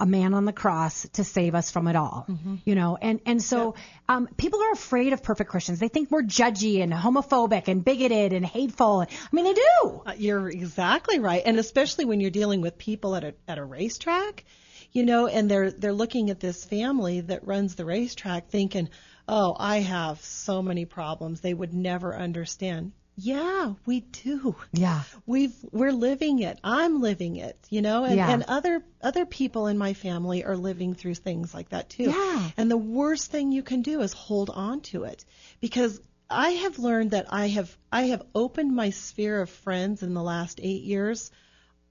a 0.00 0.06
man 0.06 0.34
on 0.34 0.44
the 0.46 0.52
cross 0.52 1.06
to 1.12 1.22
save 1.24 1.54
us 1.54 1.70
from 1.70 1.86
it 1.86 1.94
all. 1.94 2.26
You 2.64 2.74
know, 2.74 2.96
and, 3.00 3.20
and 3.24 3.40
so, 3.40 3.74
um, 4.08 4.28
people 4.36 4.60
are 4.60 4.72
afraid 4.72 5.12
of 5.12 5.22
perfect 5.22 5.50
Christians. 5.50 5.78
They 5.78 5.88
think 5.88 6.10
we're 6.10 6.22
judgy 6.22 6.82
and 6.82 6.92
homophobic 6.92 7.68
and 7.68 7.84
bigoted 7.84 8.32
and 8.32 8.44
hateful. 8.44 9.02
I 9.02 9.06
mean, 9.30 9.44
they 9.44 9.54
do. 9.54 10.02
Uh, 10.04 10.12
You're 10.16 10.48
exactly 10.48 11.20
right, 11.20 11.42
and 11.44 11.58
especially 11.58 12.04
when 12.04 12.20
you're 12.20 12.30
dealing 12.32 12.62
with 12.62 12.78
people 12.78 13.14
at 13.14 13.22
a 13.24 13.34
at 13.46 13.58
a 13.58 13.64
racetrack, 13.64 14.44
you 14.92 15.04
know, 15.04 15.26
and 15.26 15.50
they're 15.50 15.70
they're 15.70 15.92
looking 15.92 16.30
at 16.30 16.40
this 16.40 16.64
family 16.64 17.20
that 17.22 17.46
runs 17.46 17.74
the 17.74 17.84
racetrack, 17.84 18.48
thinking, 18.48 18.88
"Oh, 19.26 19.56
I 19.58 19.78
have 19.80 20.20
so 20.22 20.62
many 20.62 20.84
problems. 20.84 21.40
They 21.40 21.54
would 21.54 21.74
never 21.74 22.14
understand." 22.14 22.92
Yeah, 23.16 23.74
we 23.84 24.00
do. 24.00 24.56
Yeah. 24.72 25.02
We've 25.26 25.54
we're 25.70 25.92
living 25.92 26.38
it. 26.40 26.58
I'm 26.64 27.02
living 27.02 27.36
it, 27.36 27.58
you 27.68 27.82
know, 27.82 28.04
and, 28.04 28.16
Yeah. 28.16 28.30
and 28.30 28.42
other 28.48 28.82
other 29.02 29.26
people 29.26 29.66
in 29.66 29.76
my 29.76 29.92
family 29.92 30.44
are 30.44 30.56
living 30.56 30.94
through 30.94 31.14
things 31.16 31.52
like 31.52 31.70
that 31.70 31.90
too. 31.90 32.04
Yeah. 32.04 32.50
And 32.56 32.70
the 32.70 32.76
worst 32.78 33.30
thing 33.30 33.52
you 33.52 33.62
can 33.62 33.82
do 33.82 34.00
is 34.00 34.12
hold 34.14 34.48
on 34.48 34.80
to 34.92 35.04
it 35.04 35.24
because 35.60 36.00
I 36.30 36.50
have 36.50 36.78
learned 36.78 37.10
that 37.10 37.26
I 37.30 37.48
have 37.48 37.76
I 37.92 38.04
have 38.04 38.22
opened 38.34 38.74
my 38.74 38.90
sphere 38.90 39.42
of 39.42 39.50
friends 39.50 40.02
in 40.02 40.14
the 40.14 40.22
last 40.22 40.58
8 40.62 40.82
years. 40.82 41.30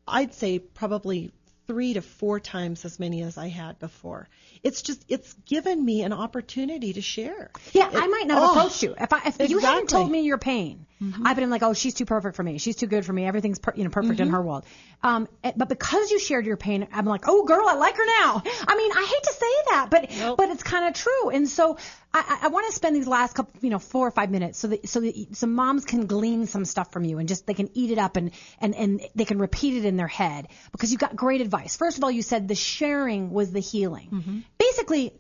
I'd 0.08 0.34
say 0.34 0.58
probably 0.58 1.32
3 1.68 1.94
to 1.94 2.02
4 2.02 2.40
times 2.40 2.86
as 2.86 3.00
many 3.00 3.22
as 3.24 3.38
I 3.38 3.48
had 3.48 3.80
before. 3.80 4.28
It's 4.64 4.82
just 4.82 5.04
it's 5.08 5.34
given 5.46 5.84
me 5.84 6.02
an 6.04 6.14
opportunity 6.14 6.94
to 6.94 7.02
share. 7.02 7.52
Yeah, 7.74 7.90
It- 7.90 7.96
I 7.96 8.08
might 8.08 8.28
not 8.28 8.40
have 8.42 8.50
oh, 8.50 8.52
approached 8.52 8.84
you 8.84 8.96
if 9.00 9.14
I 9.14 9.22
if 9.26 9.50
you 9.50 9.60
hadn't 9.60 9.84
exactly. 9.84 9.88
told 9.88 10.12
me 10.12 10.22
your 10.22 10.38
pain. 10.38 10.86
I've 11.26 11.36
been 11.36 11.50
like, 11.50 11.64
oh, 11.64 11.74
she's 11.74 11.94
too 11.96 12.06
perfect 12.06 12.36
for 12.36 12.44
me. 12.44 12.58
She's 12.60 12.76
too 12.76 12.86
good 12.88 13.06
for 13.06 13.14
me. 13.14 13.26
Everything's 13.26 13.58
per, 13.60 13.74
you 13.76 13.84
know 13.84 13.90
perfect 13.90 14.20
in 14.20 14.30
her 14.30 14.42
world. 14.42 14.66
Um, 15.04 15.28
eh, 15.44 15.52
but 15.58 15.68
because 15.68 16.12
you 16.12 16.20
shared 16.20 16.46
your 16.46 16.58
pain, 16.58 16.88
I'm 16.94 17.06
like, 17.06 17.24
oh, 17.28 17.44
girl, 17.46 17.66
I 17.68 17.74
like 17.74 17.98
her 17.98 18.06
now. 18.06 18.44
I 18.68 18.76
mean, 18.76 18.92
I 18.92 19.06
hate 19.10 19.24
to 19.24 19.34
say 19.34 19.54
that, 19.72 19.88
but 19.90 20.12
Nope. 20.20 20.38
but 20.38 20.50
it's 20.50 20.62
kind 20.62 20.86
of 20.88 20.94
true. 20.94 21.30
And 21.32 21.50
so 21.50 21.78
I, 22.14 22.40
I- 22.44 22.48
want 22.50 22.68
to 22.68 22.74
spend 22.74 22.96
these 22.96 23.08
last 23.08 23.34
couple, 23.34 23.54
you 23.62 23.72
know, 23.72 23.80
four 23.80 24.06
or 24.08 24.12
five 24.12 24.30
minutes 24.30 24.60
so 24.60 24.68
that 24.68 24.88
so 24.88 25.00
that 25.00 25.36
some 25.36 25.56
moms 25.56 25.86
can 25.86 26.06
glean 26.06 26.46
some 26.46 26.66
stuff 26.66 26.92
from 26.92 27.04
you 27.04 27.18
and 27.18 27.28
just 27.28 27.48
they 27.48 27.56
can 27.56 27.70
eat 27.74 27.90
it 27.90 27.98
up 27.98 28.16
and 28.18 28.30
and 28.60 28.76
and 28.76 29.02
they 29.16 29.26
can 29.26 29.40
repeat 29.40 29.74
it 29.78 29.86
in 29.86 29.98
their 29.98 30.08
head 30.08 30.50
because 30.72 30.92
you 30.92 30.98
got 31.00 31.16
great 31.16 31.42
advice. 31.42 31.78
First 31.78 31.98
of 31.98 32.04
all, 32.04 32.12
you 32.12 32.22
said 32.22 32.48
the 32.48 32.54
sharing 32.56 33.32
was 33.32 33.52
the 33.52 33.60
healing. 33.60 34.44
Basically, 34.60 35.14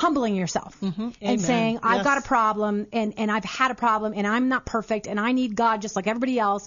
humbling 0.00 0.34
yourself 0.34 0.78
mm-hmm. 0.80 1.02
and 1.02 1.14
Amen. 1.22 1.38
saying 1.38 1.78
I've 1.82 1.98
Yes. 1.98 2.04
got 2.04 2.18
a 2.18 2.22
problem 2.22 2.86
and 2.92 3.14
and 3.16 3.30
I've 3.30 3.44
had 3.44 3.70
a 3.70 3.74
problem 3.74 4.12
and 4.16 4.26
I'm 4.26 4.48
not 4.48 4.64
perfect 4.64 5.06
and 5.06 5.20
I 5.20 5.32
need 5.32 5.54
God 5.56 5.82
just 5.82 5.96
like 5.96 6.06
everybody 6.06 6.38
else. 6.38 6.66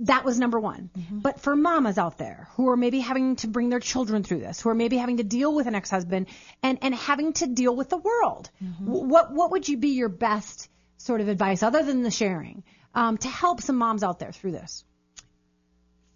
That 0.00 0.24
was 0.24 0.40
number 0.40 0.58
one. 0.58 0.90
Mm-hmm. 0.98 1.18
But 1.20 1.40
for 1.40 1.54
mamas 1.54 1.98
out 1.98 2.18
there 2.18 2.48
who 2.56 2.68
are 2.70 2.76
maybe 2.76 2.98
having 2.98 3.36
to 3.36 3.46
bring 3.46 3.68
their 3.68 3.78
children 3.78 4.24
through 4.24 4.40
this, 4.40 4.60
who 4.60 4.68
are 4.70 4.74
maybe 4.74 4.96
having 4.96 5.18
to 5.18 5.22
deal 5.22 5.54
with 5.54 5.68
an 5.68 5.76
ex-husband 5.76 6.26
and 6.64 6.78
and 6.82 6.94
having 6.94 7.32
to 7.34 7.46
deal 7.46 7.76
with 7.76 7.90
the 7.90 7.98
world, 7.98 8.50
mm-hmm. 8.62 8.86
wh- 8.86 9.08
what 9.08 9.32
what 9.32 9.52
would 9.52 9.68
you 9.68 9.76
be 9.76 9.90
your 9.90 10.08
best 10.08 10.68
sort 10.96 11.20
of 11.20 11.28
advice 11.28 11.62
other 11.62 11.82
than 11.84 12.02
the 12.02 12.10
sharing 12.10 12.64
um, 12.94 13.18
to 13.18 13.28
help 13.28 13.60
some 13.60 13.76
moms 13.76 14.02
out 14.02 14.18
there 14.18 14.32
through 14.32 14.52
this? 14.52 14.84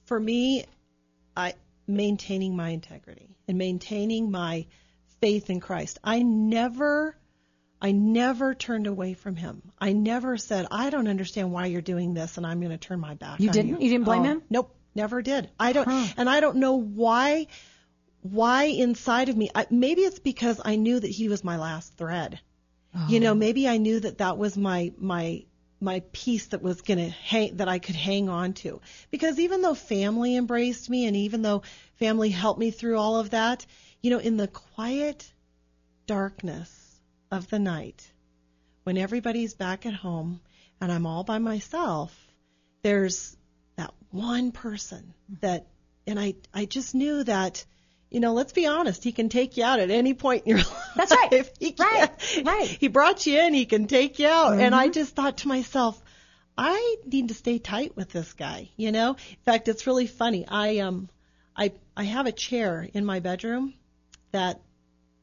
for 0.09 0.19
me, 0.19 0.65
I 1.37 1.53
maintaining 1.87 2.57
my 2.57 2.71
integrity 2.71 3.37
and 3.47 3.59
maintaining 3.59 4.31
my 4.31 4.67
faith 5.21 5.51
in 5.51 5.61
Christ. 5.61 5.99
I 6.03 6.23
never 6.23 7.17
I 7.81 7.93
never 7.93 8.55
turned 8.55 8.87
away 8.89 9.15
from 9.15 9.37
him. 9.37 9.63
I 9.79 9.93
never 9.93 10.37
said, 10.37 10.67
I 10.71 10.91
don't 10.91 11.07
understand 11.07 11.53
why 11.53 11.67
you're 11.67 11.81
doing 11.81 12.13
this 12.13 12.37
and 12.37 12.47
I'm 12.47 12.59
going 12.59 12.73
to 12.73 12.79
turn 12.79 12.99
my 12.99 13.15
back 13.15 13.39
on 13.39 13.43
You 13.43 13.49
on 13.49 13.53
didn't? 13.53 13.69
you. 13.69 13.79
You 13.79 13.91
didn't 13.91 14.05
blame 14.05 14.23
Oh, 14.23 14.25
him? 14.25 14.43
Nope, 14.51 14.75
never 14.95 15.23
did. 15.23 15.51
I 15.59 15.73
don't 15.73 15.89
and 16.17 16.29
I 16.29 16.41
don't 16.41 16.57
know 16.57 16.75
why 16.75 17.47
why 18.23 18.65
inside 18.65 19.29
of 19.29 19.37
me 19.37 19.51
I, 19.55 19.67
maybe 19.71 20.03
it's 20.03 20.19
because 20.19 20.61
I 20.65 20.77
knew 20.77 20.99
that 20.99 21.11
he 21.11 21.29
was 21.29 21.45
my 21.45 21.57
last 21.57 21.97
thread. 21.97 22.41
You 23.07 23.21
know, 23.21 23.31
oh. 23.31 23.35
maybe 23.35 23.69
I 23.69 23.77
knew 23.77 24.01
that 24.01 24.19
that 24.19 24.39
was 24.39 24.57
my 24.57 24.93
my 24.97 25.45
my 25.81 26.03
piece 26.13 26.47
that 26.49 26.63
was 26.63 26.81
going 26.83 26.99
to 26.99 27.09
hang 27.09 27.59
that 27.59 27.69
I 27.69 27.79
could 27.79 27.95
hang 27.95 28.29
on 28.29 28.55
to. 28.55 28.81
Because 29.11 29.39
even 29.39 29.63
though 29.63 29.75
family 29.75 30.35
embraced 30.35 30.91
me 30.91 31.07
and 31.07 31.15
even 31.15 31.43
though 31.43 31.63
family 31.97 32.31
helped 32.31 32.59
me 32.59 32.71
through 32.73 32.99
all 32.99 33.21
of 33.21 33.31
that, 33.31 33.65
you 34.03 34.11
know, 34.11 34.19
in 34.19 34.37
the 34.37 34.49
quiet 34.49 35.31
darkness 36.07 37.01
of 37.31 37.49
the 37.49 37.59
night, 37.59 38.11
when 38.85 38.97
everybody's 38.97 39.55
back 39.55 39.87
at 39.87 39.95
home 39.95 40.41
and 40.81 40.91
I'm 40.91 41.07
all 41.07 41.25
by 41.25 41.39
myself, 41.39 42.17
there's 42.83 43.37
that 43.77 43.93
one 44.11 44.53
person 44.53 45.15
that, 45.41 45.67
and 46.07 46.19
I, 46.19 46.35
I 46.55 46.65
just 46.65 46.95
knew 46.95 47.23
that, 47.25 47.65
you 48.11 48.21
know, 48.21 48.33
let's 48.33 48.53
be 48.53 48.67
honest, 48.67 49.05
he 49.05 49.13
can 49.13 49.29
take 49.29 49.57
you 49.57 49.65
out 49.65 49.81
at 49.81 49.91
any 49.91 50.15
point 50.15 50.45
in 50.47 50.57
your 50.57 50.59
life. 50.65 50.93
That's 50.97 51.13
right. 51.13 51.51
He 51.59 51.75
Right. 51.79 52.11
can. 52.19 52.45
Right. 52.45 52.67
He 52.67 52.89
brought 52.89 53.27
you 53.27 53.39
in, 53.41 53.53
he 53.53 53.67
can 53.67 53.87
take 53.87 54.19
you 54.19 54.27
out. 54.29 54.53
And 54.59 54.75
Mm-hmm. 54.75 54.75
I 54.75 54.89
just 54.89 55.15
thought 55.15 55.39
to 55.39 55.49
myself, 55.49 56.01
I 56.57 56.97
need 57.05 57.29
to 57.29 57.35
stay 57.35 57.59
tight 57.59 57.95
with 57.97 58.11
this 58.11 58.33
guy, 58.33 58.71
you 58.77 58.91
know? 58.91 59.11
In 59.11 59.37
fact, 59.45 59.69
it's 59.69 59.87
really 59.87 60.07
funny. 60.07 60.47
I, 60.49 60.79
um, 60.79 61.09
I, 61.57 61.73
I 61.97 62.05
have 62.05 62.27
a 62.27 62.33
chair 62.33 62.89
in 62.95 63.05
my 63.05 63.21
bedroom 63.21 63.75
that 64.33 64.61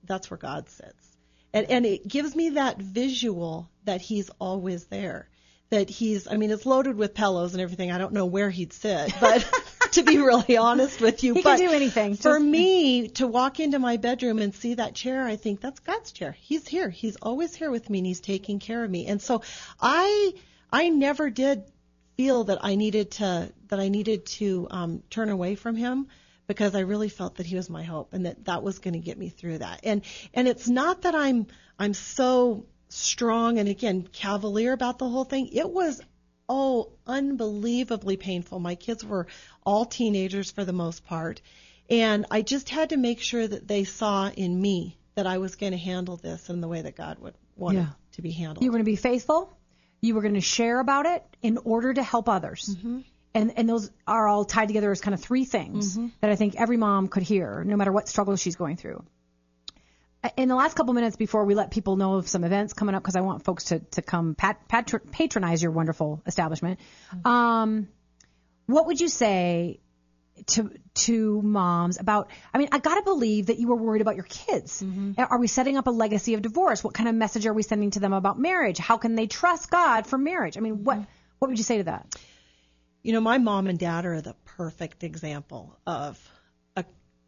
that's 0.03 0.29
where 0.29 0.37
God 0.37 0.69
sits. 0.69 1.17
And, 1.53 1.69
and 1.69 1.85
it 1.85 2.07
gives 2.07 2.35
me 2.35 2.51
that 2.51 2.77
visual 2.77 3.69
that 3.85 4.01
he's 4.01 4.29
always 4.39 4.85
there. 4.85 5.29
That 5.69 5.89
he's, 5.89 6.27
I 6.27 6.37
mean, 6.37 6.51
it's 6.51 6.65
loaded 6.65 6.95
with 6.95 7.13
pillows 7.15 7.53
and 7.53 7.61
everything. 7.61 7.91
I 7.91 7.97
don't 7.97 8.13
know 8.13 8.25
where 8.25 8.49
he'd 8.49 8.73
sit, 8.73 9.13
but 9.19 9.49
to 9.93 10.03
be 10.03 10.17
really 10.17 10.57
honest 10.57 11.01
with 11.01 11.23
you, 11.23 11.33
He 11.33 11.41
can 11.41 11.57
do 11.57 11.71
anything, 11.71 12.15
For 12.15 12.37
just- 12.37 12.45
me 12.45 13.07
to 13.09 13.25
walk 13.25 13.59
into 13.59 13.79
my 13.79 13.97
bedroom 13.97 14.39
and 14.39 14.53
see 14.53 14.75
that 14.75 14.93
chair, 14.93 15.25
I 15.25 15.37
think 15.37 15.61
that's 15.61 15.79
God's 15.79 16.11
chair. 16.11 16.33
He's 16.39 16.67
here. 16.67 16.89
He's 16.89 17.15
always 17.15 17.55
here 17.55 17.71
with 17.71 17.89
me 17.89 17.99
and 17.99 18.05
he's 18.05 18.19
taking 18.19 18.59
care 18.59 18.83
of 18.83 18.91
me. 18.91 19.07
And 19.07 19.21
so 19.21 19.41
I, 19.81 20.33
I 20.71 20.89
never 20.89 21.29
did 21.29 21.63
feel 22.17 22.45
that 22.45 22.59
I 22.61 22.75
needed 22.75 23.11
to 23.11 23.51
that 23.67 23.79
I 23.79 23.89
needed 23.89 24.25
to 24.25 24.67
um, 24.71 25.03
turn 25.09 25.29
away 25.29 25.55
from 25.55 25.75
him 25.75 26.07
because 26.47 26.75
I 26.75 26.81
really 26.81 27.09
felt 27.09 27.35
that 27.35 27.45
he 27.45 27.55
was 27.55 27.69
my 27.69 27.83
hope 27.83 28.13
and 28.13 28.25
that 28.25 28.45
that 28.45 28.63
was 28.63 28.79
going 28.79 28.93
to 28.93 28.99
get 28.99 29.17
me 29.17 29.29
through 29.29 29.59
that. 29.59 29.81
And 29.83 30.01
and 30.33 30.47
it's 30.47 30.67
not 30.67 31.03
that 31.03 31.15
I'm 31.15 31.47
I'm 31.79 31.93
so 31.93 32.65
strong 32.89 33.57
and 33.57 33.67
again 33.69 34.07
cavalier 34.11 34.73
about 34.73 34.99
the 34.99 35.09
whole 35.09 35.23
thing. 35.25 35.49
It 35.51 35.69
was 35.69 36.01
oh 36.47 36.91
unbelievably 37.07 38.17
painful. 38.17 38.59
My 38.59 38.75
kids 38.75 39.03
were 39.03 39.27
all 39.65 39.85
teenagers 39.85 40.51
for 40.51 40.63
the 40.65 40.73
most 40.73 41.05
part, 41.05 41.41
and 41.89 42.25
I 42.31 42.41
just 42.41 42.69
had 42.69 42.89
to 42.89 42.97
make 42.97 43.19
sure 43.19 43.47
that 43.47 43.67
they 43.67 43.83
saw 43.83 44.29
in 44.29 44.61
me 44.61 44.97
that 45.15 45.27
I 45.27 45.37
was 45.37 45.55
going 45.55 45.71
to 45.71 45.77
handle 45.77 46.17
this 46.17 46.49
in 46.49 46.61
the 46.61 46.67
way 46.67 46.81
that 46.81 46.95
God 46.95 47.19
would 47.19 47.35
want 47.55 47.77
Yeah. 47.77 47.83
it 47.83 48.13
to 48.13 48.21
be 48.21 48.31
handled. 48.31 48.63
You 48.63 48.69
were 48.69 48.77
going 48.77 48.85
to 48.85 48.91
be 48.91 48.95
faithful. 48.97 49.57
You 50.01 50.13
were 50.13 50.21
going 50.21 50.33
to 50.35 50.41
share 50.41 50.79
about 50.79 51.05
it 51.05 51.23
in 51.41 51.57
order 51.57 51.93
to 51.93 52.03
help 52.03 52.29
others. 52.29 52.75
Mm-hmm. 52.77 52.99
And, 53.35 53.53
and 53.57 53.69
those 53.69 53.91
are 54.07 54.27
all 54.27 54.45
tied 54.45 54.69
together 54.69 54.89
as 54.91 55.01
kind 55.01 55.13
of 55.13 55.19
three 55.21 55.45
things 55.45 55.95
Mm-hmm. 55.97 56.07
that 56.21 56.31
I 56.31 56.35
think 56.35 56.55
every 56.55 56.77
mom 56.77 57.07
could 57.09 57.21
hear, 57.23 57.63
no 57.65 57.75
matter 57.75 57.91
what 57.91 58.07
struggle 58.07 58.35
she's 58.37 58.55
going 58.55 58.77
through. 58.77 59.03
In 60.37 60.47
the 60.49 60.55
last 60.55 60.75
couple 60.75 60.93
minutes 60.95 61.15
before 61.17 61.45
we 61.45 61.53
let 61.53 61.69
people 61.69 61.97
know 61.97 62.15
of 62.15 62.27
some 62.27 62.43
events 62.43 62.73
coming 62.73 62.95
up, 62.95 63.03
because 63.03 63.15
I 63.15 63.21
want 63.21 63.43
folks 63.43 63.65
to, 63.65 63.79
to 63.91 64.01
come 64.01 64.33
pat, 64.33 64.67
patr 64.67 64.99
patronize 65.11 65.61
your 65.61 65.71
wonderful 65.71 66.23
establishment, 66.25 66.79
Mm-hmm. 67.13 67.27
um, 67.27 67.87
what 68.65 68.87
would 68.87 68.99
you 68.99 69.09
say 69.09 69.79
to 70.47 70.71
to 70.95 71.41
moms 71.43 71.99
about 71.99 72.29
I 72.53 72.57
mean 72.57 72.69
I 72.71 72.79
got 72.79 72.95
to 72.95 73.03
believe 73.03 73.45
that 73.47 73.59
you 73.59 73.67
were 73.67 73.75
worried 73.75 74.01
about 74.01 74.15
your 74.15 74.25
kids. 74.25 74.83
Are 75.17 75.37
we 75.39 75.47
setting 75.47 75.77
up 75.77 75.85
a 75.87 75.91
legacy 75.91 76.33
of 76.33 76.41
divorce? 76.41 76.83
What 76.83 76.93
kind 76.95 77.07
of 77.07 77.13
message 77.15 77.45
are 77.45 77.53
we 77.53 77.61
sending 77.63 77.91
to 77.91 77.99
them 77.99 78.11
about 78.11 78.39
marriage? 78.39 78.79
How 78.79 78.97
can 78.97 79.13
they 79.15 79.27
trust 79.27 79.69
God 79.69 80.07
for 80.07 80.17
marriage? 80.17 80.57
I 80.57 80.61
mean 80.61 80.83
what 80.83 80.97
what 81.39 81.49
would 81.49 81.57
you 81.59 81.63
say 81.63 81.77
to 81.77 81.83
that? 81.85 82.15
You 83.05 83.13
know, 83.13 83.21
my 83.21 83.37
mom 83.37 83.67
and 83.67 83.77
dad 83.77 84.07
are 84.07 84.19
the 84.19 84.33
perfect 84.45 85.03
example 85.03 85.77
of 85.85 86.19
a 86.75 86.83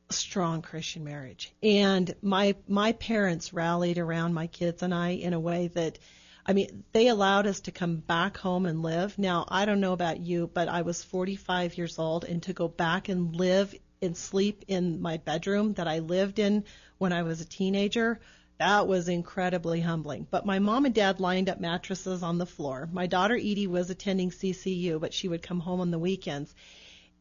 strong 0.10 0.64
Christian 0.64 1.04
marriage. 1.04 1.54
And 1.62 2.16
my 2.24 2.56
my 2.68 2.94
parents 2.94 3.54
rallied 3.54 4.00
around 4.00 4.34
my 4.34 4.48
kids 4.48 4.82
and 4.82 4.92
I 4.92 5.10
in 5.10 5.34
a 5.34 5.40
way 5.40 5.68
that 5.76 6.00
I 6.48 6.54
mean, 6.54 6.84
they 6.94 7.10
allowed 7.10 7.46
us 7.46 7.60
to 7.62 7.72
come 7.72 7.98
back 7.98 8.38
home 8.38 8.66
and 8.66 8.82
live. 8.82 9.20
Now, 9.20 9.46
I 9.50 9.66
don't 9.66 9.80
know 9.80 9.94
about 9.94 10.20
you, 10.20 10.50
but 10.52 10.68
I 10.68 10.82
was 10.82 11.04
45 11.04 11.78
years 11.78 12.00
old 12.00 12.24
and 12.24 12.42
to 12.44 12.54
go 12.54 12.68
back 12.68 13.08
and 13.08 13.36
live 13.36 13.76
and 14.02 14.18
sleep 14.18 14.66
in 14.68 15.00
my 15.00 15.18
bedroom 15.18 15.74
that 15.74 15.88
I 15.88 16.00
lived 16.00 16.40
in 16.40 16.64
when 16.98 17.14
I 17.14 17.22
was 17.22 17.40
a 17.40 17.46
teenager, 17.46 18.20
that 18.60 18.88
was 18.88 19.08
incredibly 19.08 19.82
humbling. 19.82 20.28
But 20.30 20.46
my 20.46 20.60
mom 20.60 20.86
and 20.86 20.96
dad 20.96 21.20
lined 21.20 21.50
up 21.50 21.60
mattresses 21.60 22.24
on 22.24 22.38
the 22.38 22.46
floor. 22.46 22.90
My 22.92 23.08
daughter 23.08 23.36
Edie 23.36 23.68
was 23.68 23.90
attending 23.90 24.32
CCU, 24.32 25.00
but 25.00 25.14
she 25.14 25.28
would 25.28 25.44
come 25.44 25.60
home 25.60 25.80
on 25.80 25.92
the 25.92 26.00
weekends. 26.00 26.54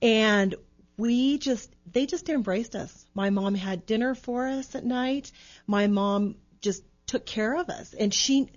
And 0.00 0.54
we 0.96 1.38
just, 1.38 1.70
they 1.90 2.06
just 2.06 2.28
embraced 2.28 2.74
us. 2.74 3.06
My 3.14 3.30
mom 3.30 3.54
had 3.54 3.84
dinner 3.84 4.14
for 4.14 4.46
us 4.46 4.74
at 4.74 4.84
night. 4.84 5.30
My 5.66 5.86
mom 5.88 6.36
just 6.62 6.82
took 7.06 7.26
care 7.26 7.56
of 7.56 7.68
us. 7.68 7.92
And 7.92 8.12
she, 8.14 8.48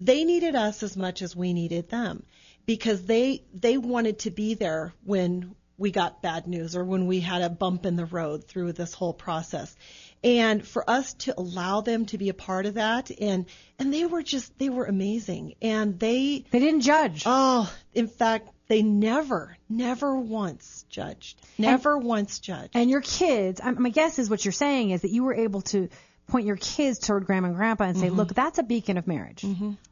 they 0.00 0.24
needed 0.24 0.54
us 0.54 0.82
as 0.82 0.96
much 0.96 1.22
as 1.22 1.34
we 1.34 1.54
needed 1.54 1.88
them 1.88 2.24
because 2.66 3.04
they, 3.06 3.44
they 3.54 3.78
wanted 3.78 4.20
to 4.20 4.30
be 4.30 4.54
there 4.54 4.92
when 5.04 5.54
we 5.78 5.90
got 5.90 6.22
bad 6.22 6.46
news 6.46 6.74
or 6.76 6.84
when 6.84 7.06
we 7.06 7.20
had 7.20 7.42
a 7.42 7.50
bump 7.50 7.86
in 7.86 7.96
the 7.96 8.06
road 8.06 8.44
through 8.44 8.72
this 8.72 8.94
whole 8.94 9.12
process. 9.12 9.74
And 10.26 10.66
for 10.66 10.88
us 10.90 11.14
to 11.14 11.34
allow 11.38 11.82
them 11.82 12.06
to 12.06 12.18
be 12.18 12.30
a 12.30 12.34
part 12.34 12.66
of 12.66 12.74
that 12.74 13.12
and, 13.20 13.46
and 13.78 13.94
they 13.94 14.06
were 14.06 14.22
just, 14.22 14.58
they 14.58 14.68
were 14.68 14.84
amazing. 14.84 15.54
And 15.62 16.00
they, 16.00 16.44
They 16.50 16.58
didn't 16.58 16.80
judge. 16.80 17.22
Oh, 17.26 17.72
in 17.94 18.08
fact, 18.08 18.48
they 18.66 18.82
never, 18.82 19.56
never 19.68 20.18
once 20.18 20.84
judged. 20.90 21.40
Never 21.58 21.96
once 21.96 22.40
judged. 22.40 22.70
And 22.74 22.90
your 22.90 23.02
kids, 23.02 23.60
my 23.62 23.90
guess 23.90 24.18
is 24.18 24.28
what 24.28 24.44
you're 24.44 24.50
saying 24.50 24.90
is 24.90 25.02
that 25.02 25.12
you 25.12 25.22
were 25.22 25.34
able 25.34 25.60
to 25.62 25.88
point 26.26 26.44
your 26.44 26.56
kids 26.56 26.98
toward 26.98 27.24
grandma 27.24 27.46
and 27.46 27.56
grandpa 27.56 27.84
and 27.84 27.96
say, 27.96 28.10
look, 28.10 28.34
that's 28.34 28.58
a 28.58 28.64
beacon 28.64 28.98
of 28.98 29.06
marriage. 29.06 29.44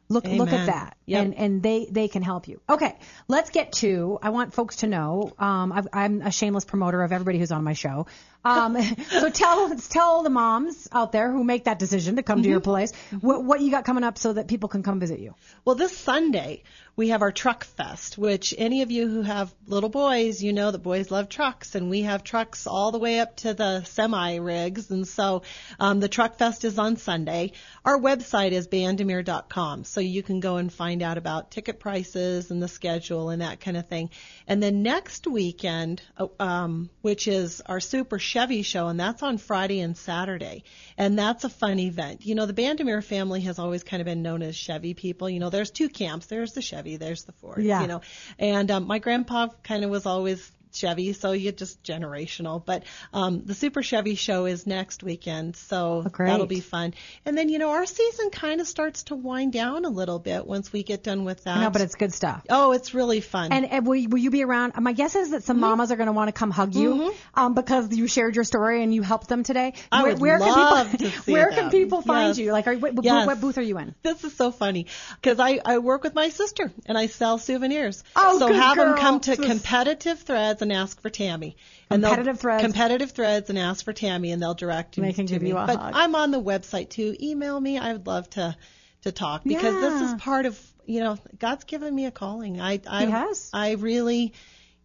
Look, 0.09 0.25
look 0.25 0.25
at 0.25 0.35
Mm-hmm. 0.35 0.65
That. 0.65 0.97
Yep. 1.05 1.23
And, 1.23 1.35
and 1.35 1.63
they, 1.63 1.87
they 1.89 2.07
can 2.09 2.21
help 2.23 2.49
you. 2.49 2.59
Okay. 2.69 2.93
Let's 3.29 3.51
get 3.51 3.71
to, 3.73 4.19
I 4.21 4.31
want 4.31 4.53
folks 4.53 4.77
to 4.77 4.87
know, 4.87 5.31
um, 5.39 5.71
I've, 5.71 5.87
I'm 5.93 6.21
a 6.21 6.31
shameless 6.31 6.65
promoter 6.65 7.01
of 7.01 7.13
everybody 7.13 7.39
who's 7.39 7.53
on 7.53 7.63
my 7.63 7.71
show. 7.71 8.07
Um, 8.45 8.77
so 9.09 9.29
tell, 9.29 9.75
tell 9.75 10.23
the 10.23 10.29
moms 10.29 10.87
out 10.91 11.11
there 11.11 11.31
who 11.31 11.43
make 11.43 11.65
that 11.65 11.79
decision 11.79 12.15
to 12.17 12.23
come 12.23 12.43
to 12.43 12.49
your 12.49 12.59
Mm-hmm. 12.59 12.63
place 12.63 12.93
what, 13.19 13.43
what 13.43 13.61
you 13.61 13.71
got 13.71 13.85
coming 13.85 14.03
up 14.03 14.17
so 14.17 14.33
that 14.33 14.47
people 14.47 14.69
can 14.69 14.81
come 14.81 14.99
visit 14.99 15.19
you. 15.19 15.35
Well, 15.65 15.75
this 15.75 15.95
Sunday 15.97 16.63
we 16.97 17.09
have 17.09 17.21
our 17.21 17.31
Truck 17.31 17.65
Fest, 17.65 18.17
which 18.17 18.53
any 18.57 18.81
of 18.81 18.89
you 18.89 19.07
who 19.07 19.21
have 19.21 19.53
little 19.67 19.89
boys, 19.89 20.41
you 20.41 20.53
know 20.53 20.71
that 20.71 20.79
boys 20.79 21.11
love 21.11 21.27
trucks, 21.27 21.75
and 21.75 21.89
we 21.89 22.03
have 22.03 22.23
trucks 22.23 22.67
all 22.67 22.91
the 22.91 22.99
way 22.99 23.19
up 23.19 23.35
to 23.37 23.53
the 23.53 23.83
semi 23.83 24.35
rigs, 24.37 24.89
and 24.91 25.05
so 25.05 25.41
um, 25.77 25.99
the 25.99 26.07
Truck 26.07 26.37
Fest 26.37 26.63
is 26.63 26.79
on 26.79 26.95
Sunday. 26.95 27.51
Our 27.83 27.99
website 27.99 28.51
is 28.51 28.69
bandimere.com, 28.69 29.83
so 29.83 29.99
you 29.99 30.23
can 30.23 30.39
go 30.39 30.55
and 30.55 30.71
find 30.71 31.01
out 31.01 31.17
about 31.17 31.51
ticket 31.51 31.81
prices 31.81 32.49
and 32.49 32.63
the 32.63 32.69
schedule 32.69 33.29
and 33.29 33.41
that 33.41 33.59
kind 33.59 33.75
of 33.75 33.87
thing. 33.87 34.09
And 34.47 34.63
then 34.63 34.81
next 34.81 35.27
weekend, 35.27 36.01
uh, 36.17 36.27
um, 36.39 36.89
which 37.01 37.27
is 37.27 37.61
our 37.65 37.81
Super 37.81 38.19
Chevy 38.35 38.63
show, 38.63 38.89
and 38.89 38.99
that's 38.99 39.23
on 39.23 39.37
Friday 39.37 39.79
and 39.79 39.95
Saturday, 39.95 40.65
and 40.97 41.17
that's 41.17 41.45
a 41.45 41.49
fun 41.49 41.79
event. 41.79 42.25
You 42.25 42.35
know, 42.35 42.45
the 42.45 42.53
Bandimere 42.53 43.01
family 43.01 43.39
has 43.41 43.59
always 43.59 43.81
kind 43.81 44.01
of 44.01 44.05
been 44.05 44.23
known 44.23 44.41
as 44.41 44.57
Chevy 44.57 44.93
people. 44.93 45.29
You 45.29 45.39
know, 45.39 45.49
there's 45.49 45.71
two 45.71 45.87
camps. 45.87 46.25
There's 46.25 46.51
the 46.51 46.61
Chevy, 46.61 46.97
there's 46.97 47.23
the 47.23 47.31
Ford. 47.31 47.63
Yeah. 47.63 47.79
You 47.79 47.87
know, 47.87 48.01
and 48.37 48.69
um, 48.71 48.87
my 48.87 48.99
grandpa 48.99 49.47
kind 49.63 49.85
of 49.85 49.89
was 49.89 50.05
always 50.05 50.51
Chevy, 50.75 51.13
so 51.13 51.31
you 51.31 51.51
just 51.51 51.81
generational. 51.83 52.63
But 52.63 52.83
um, 53.13 53.43
the 53.45 53.53
Super 53.53 53.81
Chevy 53.83 54.15
show 54.15 54.45
is 54.45 54.67
next 54.67 55.03
weekend, 55.03 55.55
so 55.55 56.03
Oh, 56.05 56.09
that'll 56.17 56.45
be 56.45 56.59
fun. 56.59 56.93
And 57.25 57.37
then 57.37 57.49
you 57.49 57.59
know, 57.59 57.71
our 57.71 57.85
season 57.85 58.29
kind 58.29 58.61
of 58.61 58.67
starts 58.67 59.03
to 59.03 59.15
wind 59.15 59.53
down 59.53 59.85
a 59.85 59.89
little 59.89 60.19
bit 60.19 60.45
once 60.45 60.71
we 60.73 60.83
get 60.83 61.03
done 61.03 61.23
with 61.25 61.43
that. 61.45 61.59
Know, 61.59 61.69
but 61.69 61.81
it's 61.81 61.95
good 61.95 62.13
stuff. 62.13 62.43
oh, 62.49 62.71
it's 62.73 62.93
really 62.93 63.21
fun. 63.21 63.51
And, 63.51 63.65
and 63.71 63.87
will, 63.87 63.95
you, 63.95 64.09
will 64.09 64.19
you 64.19 64.31
be 64.31 64.43
around? 64.43 64.73
My 64.79 64.93
guess 64.93 65.15
is 65.15 65.31
that 65.31 65.43
some 65.43 65.55
Mm-hmm. 65.55 65.61
mamas 65.61 65.91
are 65.91 65.95
going 65.95 66.07
to 66.07 66.11
want 66.13 66.27
to 66.27 66.33
come 66.33 66.51
hug 66.51 66.75
you 66.75 67.13
um, 67.33 67.53
because 67.53 67.95
you 67.95 68.07
shared 68.07 68.35
your 68.35 68.43
story 68.43 68.83
and 68.83 68.93
you 68.93 69.01
helped 69.01 69.27
them 69.29 69.43
today. 69.43 69.73
I 69.91 70.03
where, 70.03 70.11
would 70.13 70.21
where 70.21 70.39
love 70.39 70.89
can 70.91 70.97
people, 70.99 71.09
to 71.11 71.21
see 71.23 71.31
Where 71.31 71.51
can 71.51 71.69
people 71.69 72.01
find 72.01 72.27
Yes. 72.29 72.37
you? 72.37 72.51
Like, 72.51 72.67
are, 72.67 72.75
what, 72.77 73.03
Yes. 73.03 73.25
what 73.27 73.39
booth 73.39 73.57
are 73.57 73.61
you 73.61 73.77
in? 73.77 73.95
This 74.03 74.23
is 74.23 74.35
so 74.35 74.51
funny 74.51 74.87
because 75.21 75.39
I, 75.39 75.59
I 75.63 75.77
work 75.77 76.03
with 76.03 76.13
my 76.13 76.29
sister 76.29 76.71
and 76.85 76.97
I 76.97 77.07
sell 77.07 77.37
souvenirs. 77.37 78.03
Oh, 78.15 78.37
so 78.39 78.51
have 78.51 78.77
them 78.77 78.95
come 78.95 79.19
to 79.21 79.37
competitive 79.37 80.19
threads 80.19 80.61
and 80.65 80.73
ask 80.73 81.01
for 81.01 81.09
Tammy. 81.09 81.55
And 81.89 82.03
Competitive 82.03 82.39
Threads. 82.39 82.63
Competitive 82.63 83.11
threads 83.11 83.49
and 83.49 83.57
ask 83.57 83.85
for 83.85 83.93
Tammy 83.93 84.31
and 84.31 84.41
they'll 84.41 84.53
direct 84.53 84.97
you 84.97 85.03
They 85.03 85.13
can 85.13 85.27
to 85.27 85.33
give 85.33 85.41
me. 85.41 85.49
you 85.49 85.57
a 85.57 85.65
but 85.65 85.77
hug. 85.79 85.93
I'm 85.95 86.15
on 86.15 86.31
the 86.31 86.41
website 86.41 86.89
too. 86.89 87.15
Email 87.21 87.59
me. 87.59 87.77
I 87.77 87.93
would 87.93 88.07
love 88.07 88.29
to 88.31 88.55
to 89.03 89.11
talk 89.11 89.43
because 89.43 89.73
this 89.73 90.01
is 90.09 90.21
part 90.21 90.45
of 90.45 90.59
you 90.85 90.99
know 91.01 91.17
God's 91.39 91.63
given 91.63 91.93
me 91.93 92.05
a 92.05 92.11
calling. 92.11 92.59
I 92.59 92.81
I 92.87 93.05
He 93.05 93.11
has. 93.11 93.49
I 93.53 93.71
really 93.73 94.33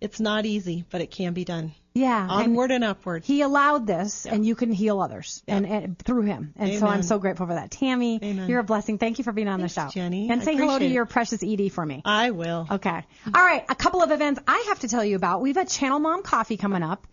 it's 0.00 0.20
not 0.20 0.46
easy, 0.46 0.84
but 0.90 1.00
it 1.00 1.10
can 1.10 1.32
be 1.32 1.44
done. 1.44 1.72
Yeah. 1.92 2.22
and 2.22 2.30
Onward 2.30 2.70
and 2.70 2.84
upward. 2.84 3.24
He 3.24 3.42
allowed 3.42 3.86
this, 3.86 4.26
and 4.26 4.46
you 4.46 4.54
can 4.54 4.70
heal 4.72 5.00
others, 5.00 5.42
and, 5.48 5.66
and 5.66 5.98
through 5.98 6.22
him. 6.22 6.54
And 6.56 6.78
so 6.78 6.86
I'm 6.86 7.02
so 7.02 7.18
grateful 7.18 7.46
for 7.46 7.54
that. 7.54 7.70
Tammy, 7.70 8.20
Amen. 8.22 8.48
you're 8.48 8.60
a 8.60 8.64
blessing. 8.64 8.98
Thank 8.98 9.18
you 9.18 9.24
for 9.24 9.32
being 9.32 9.48
on 9.48 9.58
Thanks, 9.58 9.74
the 9.74 9.86
show, 9.86 9.90
Jenny. 9.90 10.30
And 10.30 10.40
I 10.40 10.44
say 10.44 10.56
hello 10.56 10.78
to 10.78 10.86
your 10.86 11.06
precious 11.06 11.42
Edie 11.42 11.68
for 11.68 11.84
me. 11.84 12.02
I 12.04 12.30
will. 12.30 12.66
Okay. 12.70 13.04
All 13.34 13.44
right. 13.44 13.64
A 13.68 13.74
couple 13.74 14.02
of 14.02 14.10
events 14.10 14.40
I 14.46 14.66
have 14.68 14.80
to 14.80 14.88
tell 14.88 15.04
you 15.04 15.16
about. 15.16 15.40
We've 15.40 15.54
got 15.54 15.68
Channel 15.68 15.98
Mom 15.98 16.22
Coffee 16.22 16.56
coming 16.56 16.82
up. 16.82 17.06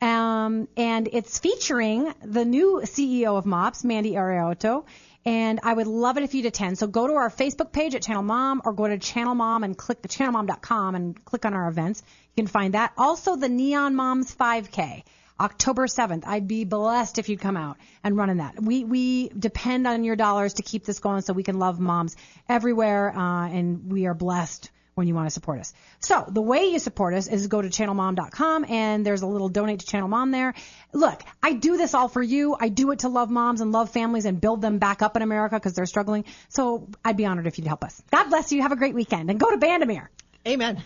Um, 0.00 0.68
and 0.76 1.08
it's 1.12 1.40
featuring 1.40 2.12
the 2.22 2.44
new 2.44 2.82
CEO 2.84 3.36
of 3.36 3.46
MOPS, 3.46 3.82
Mandy 3.84 4.12
Arioto. 4.12 4.84
And 5.28 5.60
I 5.62 5.74
would 5.74 5.86
love 5.86 6.16
it 6.16 6.22
if 6.22 6.32
you'd 6.32 6.46
attend. 6.46 6.78
So 6.78 6.86
go 6.86 7.06
to 7.06 7.12
our 7.12 7.28
Facebook 7.28 7.70
page 7.70 7.94
at 7.94 8.00
Channel 8.00 8.22
Mom 8.22 8.62
or 8.64 8.72
go 8.72 8.88
to 8.88 8.96
Channel 8.96 9.34
Mom 9.34 9.62
and 9.62 9.76
click 9.76 10.00
channelmom.com 10.00 10.94
and 10.94 11.22
click 11.22 11.44
on 11.44 11.52
our 11.52 11.68
events. 11.68 12.02
You 12.34 12.44
can 12.44 12.46
find 12.46 12.72
that. 12.72 12.94
Also 12.96 13.36
the 13.36 13.50
Neon 13.50 13.94
Moms 13.94 14.34
5K. 14.34 15.02
October 15.38 15.86
7th. 15.86 16.26
I'd 16.26 16.48
be 16.48 16.64
blessed 16.64 17.18
if 17.18 17.28
you'd 17.28 17.40
come 17.40 17.58
out 17.58 17.76
and 18.02 18.16
run 18.16 18.30
in 18.30 18.38
that. 18.38 18.60
We 18.60 18.84
we 18.84 19.28
depend 19.28 19.86
on 19.86 20.02
your 20.02 20.16
dollars 20.16 20.54
to 20.54 20.62
keep 20.62 20.86
this 20.86 20.98
going 20.98 21.20
so 21.20 21.34
we 21.34 21.42
can 21.42 21.58
love 21.58 21.78
moms 21.78 22.16
everywhere 22.48 23.14
uh, 23.14 23.48
and 23.48 23.92
we 23.92 24.06
are 24.06 24.14
blessed 24.14 24.70
when 24.98 25.08
you 25.08 25.14
want 25.14 25.26
to 25.26 25.30
support 25.30 25.60
us. 25.60 25.72
So 26.00 26.24
the 26.28 26.42
way 26.42 26.66
you 26.66 26.78
support 26.78 27.14
us 27.14 27.28
is 27.28 27.46
go 27.46 27.62
to 27.62 27.68
channelmom.com 27.68 28.66
and 28.68 29.06
there's 29.06 29.22
a 29.22 29.26
little 29.26 29.48
donate 29.48 29.80
to 29.80 29.86
Channel 29.86 30.08
Mom 30.08 30.30
there. 30.32 30.54
Look, 30.92 31.22
I 31.42 31.54
do 31.54 31.76
this 31.76 31.94
all 31.94 32.08
for 32.08 32.22
you. 32.22 32.56
I 32.58 32.68
do 32.68 32.90
it 32.90 33.00
to 33.00 33.08
love 33.08 33.30
moms 33.30 33.60
and 33.60 33.72
love 33.72 33.90
families 33.90 34.26
and 34.26 34.40
build 34.40 34.60
them 34.60 34.78
back 34.78 35.00
up 35.00 35.16
in 35.16 35.22
America 35.22 35.56
because 35.56 35.74
they're 35.74 35.86
struggling. 35.86 36.24
So 36.48 36.88
I'd 37.04 37.16
be 37.16 37.24
honored 37.24 37.46
if 37.46 37.58
you'd 37.58 37.66
help 37.66 37.84
us. 37.84 38.02
God 38.10 38.28
bless 38.28 38.52
you. 38.52 38.60
Have 38.62 38.72
a 38.72 38.76
great 38.76 38.94
weekend 38.94 39.30
and 39.30 39.40
go 39.40 39.50
to 39.50 39.56
Bandimere. 39.56 40.08
Amen. 40.46 40.82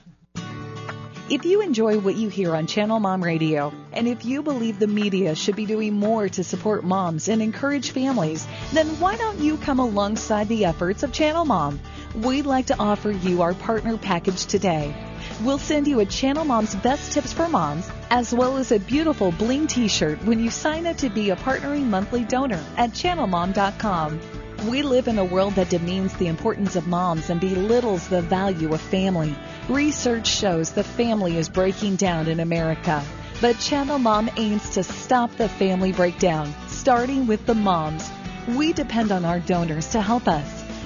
If 1.33 1.47
you 1.47 1.63
enjoy 1.63 1.99
what 1.99 2.17
you 2.17 2.29
hear 2.29 2.55
on 2.55 2.67
Channel 2.67 3.01
Mom 3.01 3.25
Radio, 3.25 3.73
and 3.95 4.07
if 4.07 4.23
you 4.27 4.43
believe 4.43 4.79
the 4.79 4.87
media 4.87 5.35
should 5.35 5.57
be 5.57 5.65
doing 5.65 5.95
more 5.95 6.29
to 6.29 6.45
support 6.45 6.85
moms 6.85 7.27
and 7.27 7.41
encourage 7.41 7.93
families, 7.93 8.47
then 8.75 8.87
why 9.01 9.17
don't 9.17 9.39
you 9.39 9.57
come 9.57 9.79
alongside 9.79 10.49
the 10.49 10.67
efforts 10.67 11.03
of 11.03 11.11
Channel 11.11 11.47
Mom? 11.47 11.81
We'd 12.15 12.45
like 12.45 12.67
to 12.67 12.79
offer 12.79 13.11
you 13.11 13.41
our 13.41 13.55
partner 13.55 13.97
package 13.97 14.45
today. 14.45 14.95
We'll 15.43 15.57
send 15.57 15.87
you 15.87 16.01
a 16.01 16.05
Channel 16.05 16.45
Mom's 16.45 16.75
Best 16.75 17.13
Tips 17.13 17.33
for 17.33 17.49
Moms, 17.49 17.91
as 18.11 18.35
well 18.35 18.59
as 18.59 18.71
a 18.71 18.79
beautiful 18.79 19.33
bling 19.33 19.69
t-shirt 19.69 20.23
when 20.27 20.39
you 20.39 20.51
sign 20.51 20.87
up 20.87 20.99
to 20.99 21.09
be 21.09 21.31
a 21.31 21.37
partnering 21.37 21.85
monthly 21.85 22.25
donor 22.25 22.63
at 22.77 22.91
channelmom.com. 22.91 24.21
We 24.69 24.83
live 24.83 25.09
in 25.09 25.19
a 25.19 25.25
world 25.25 25.57
that 25.57 25.71
demeans 25.71 26.15
the 26.15 26.29
importance 26.29 26.77
of 26.77 26.87
moms 26.87 27.31
and 27.31 27.41
belittles 27.41 28.07
the 28.07 28.23
value 28.23 28.73
of 28.73 28.81
family. 28.81 29.35
Research 29.69 30.29
shows 30.29 30.71
the 30.71 30.85
family 30.85 31.37
is 31.37 31.49
breaking 31.49 31.97
down 31.97 32.29
in 32.29 32.39
America. 32.39 33.03
But 33.41 33.59
Channel 33.59 33.99
Mom 33.99 34.31
aims 34.37 34.71
to 34.71 34.85
stop 34.85 35.35
the 35.37 35.49
family 35.49 35.91
breakdown, 35.91 36.55
starting 36.69 37.27
with 37.27 37.45
the 37.45 37.57
moms. 37.57 38.09
We 38.47 38.73
depend 38.73 39.11
on 39.11 39.25
our 39.25 39.41
donors 39.41 39.89
to 39.91 40.01
help 40.01 40.29
us, 40.29 40.62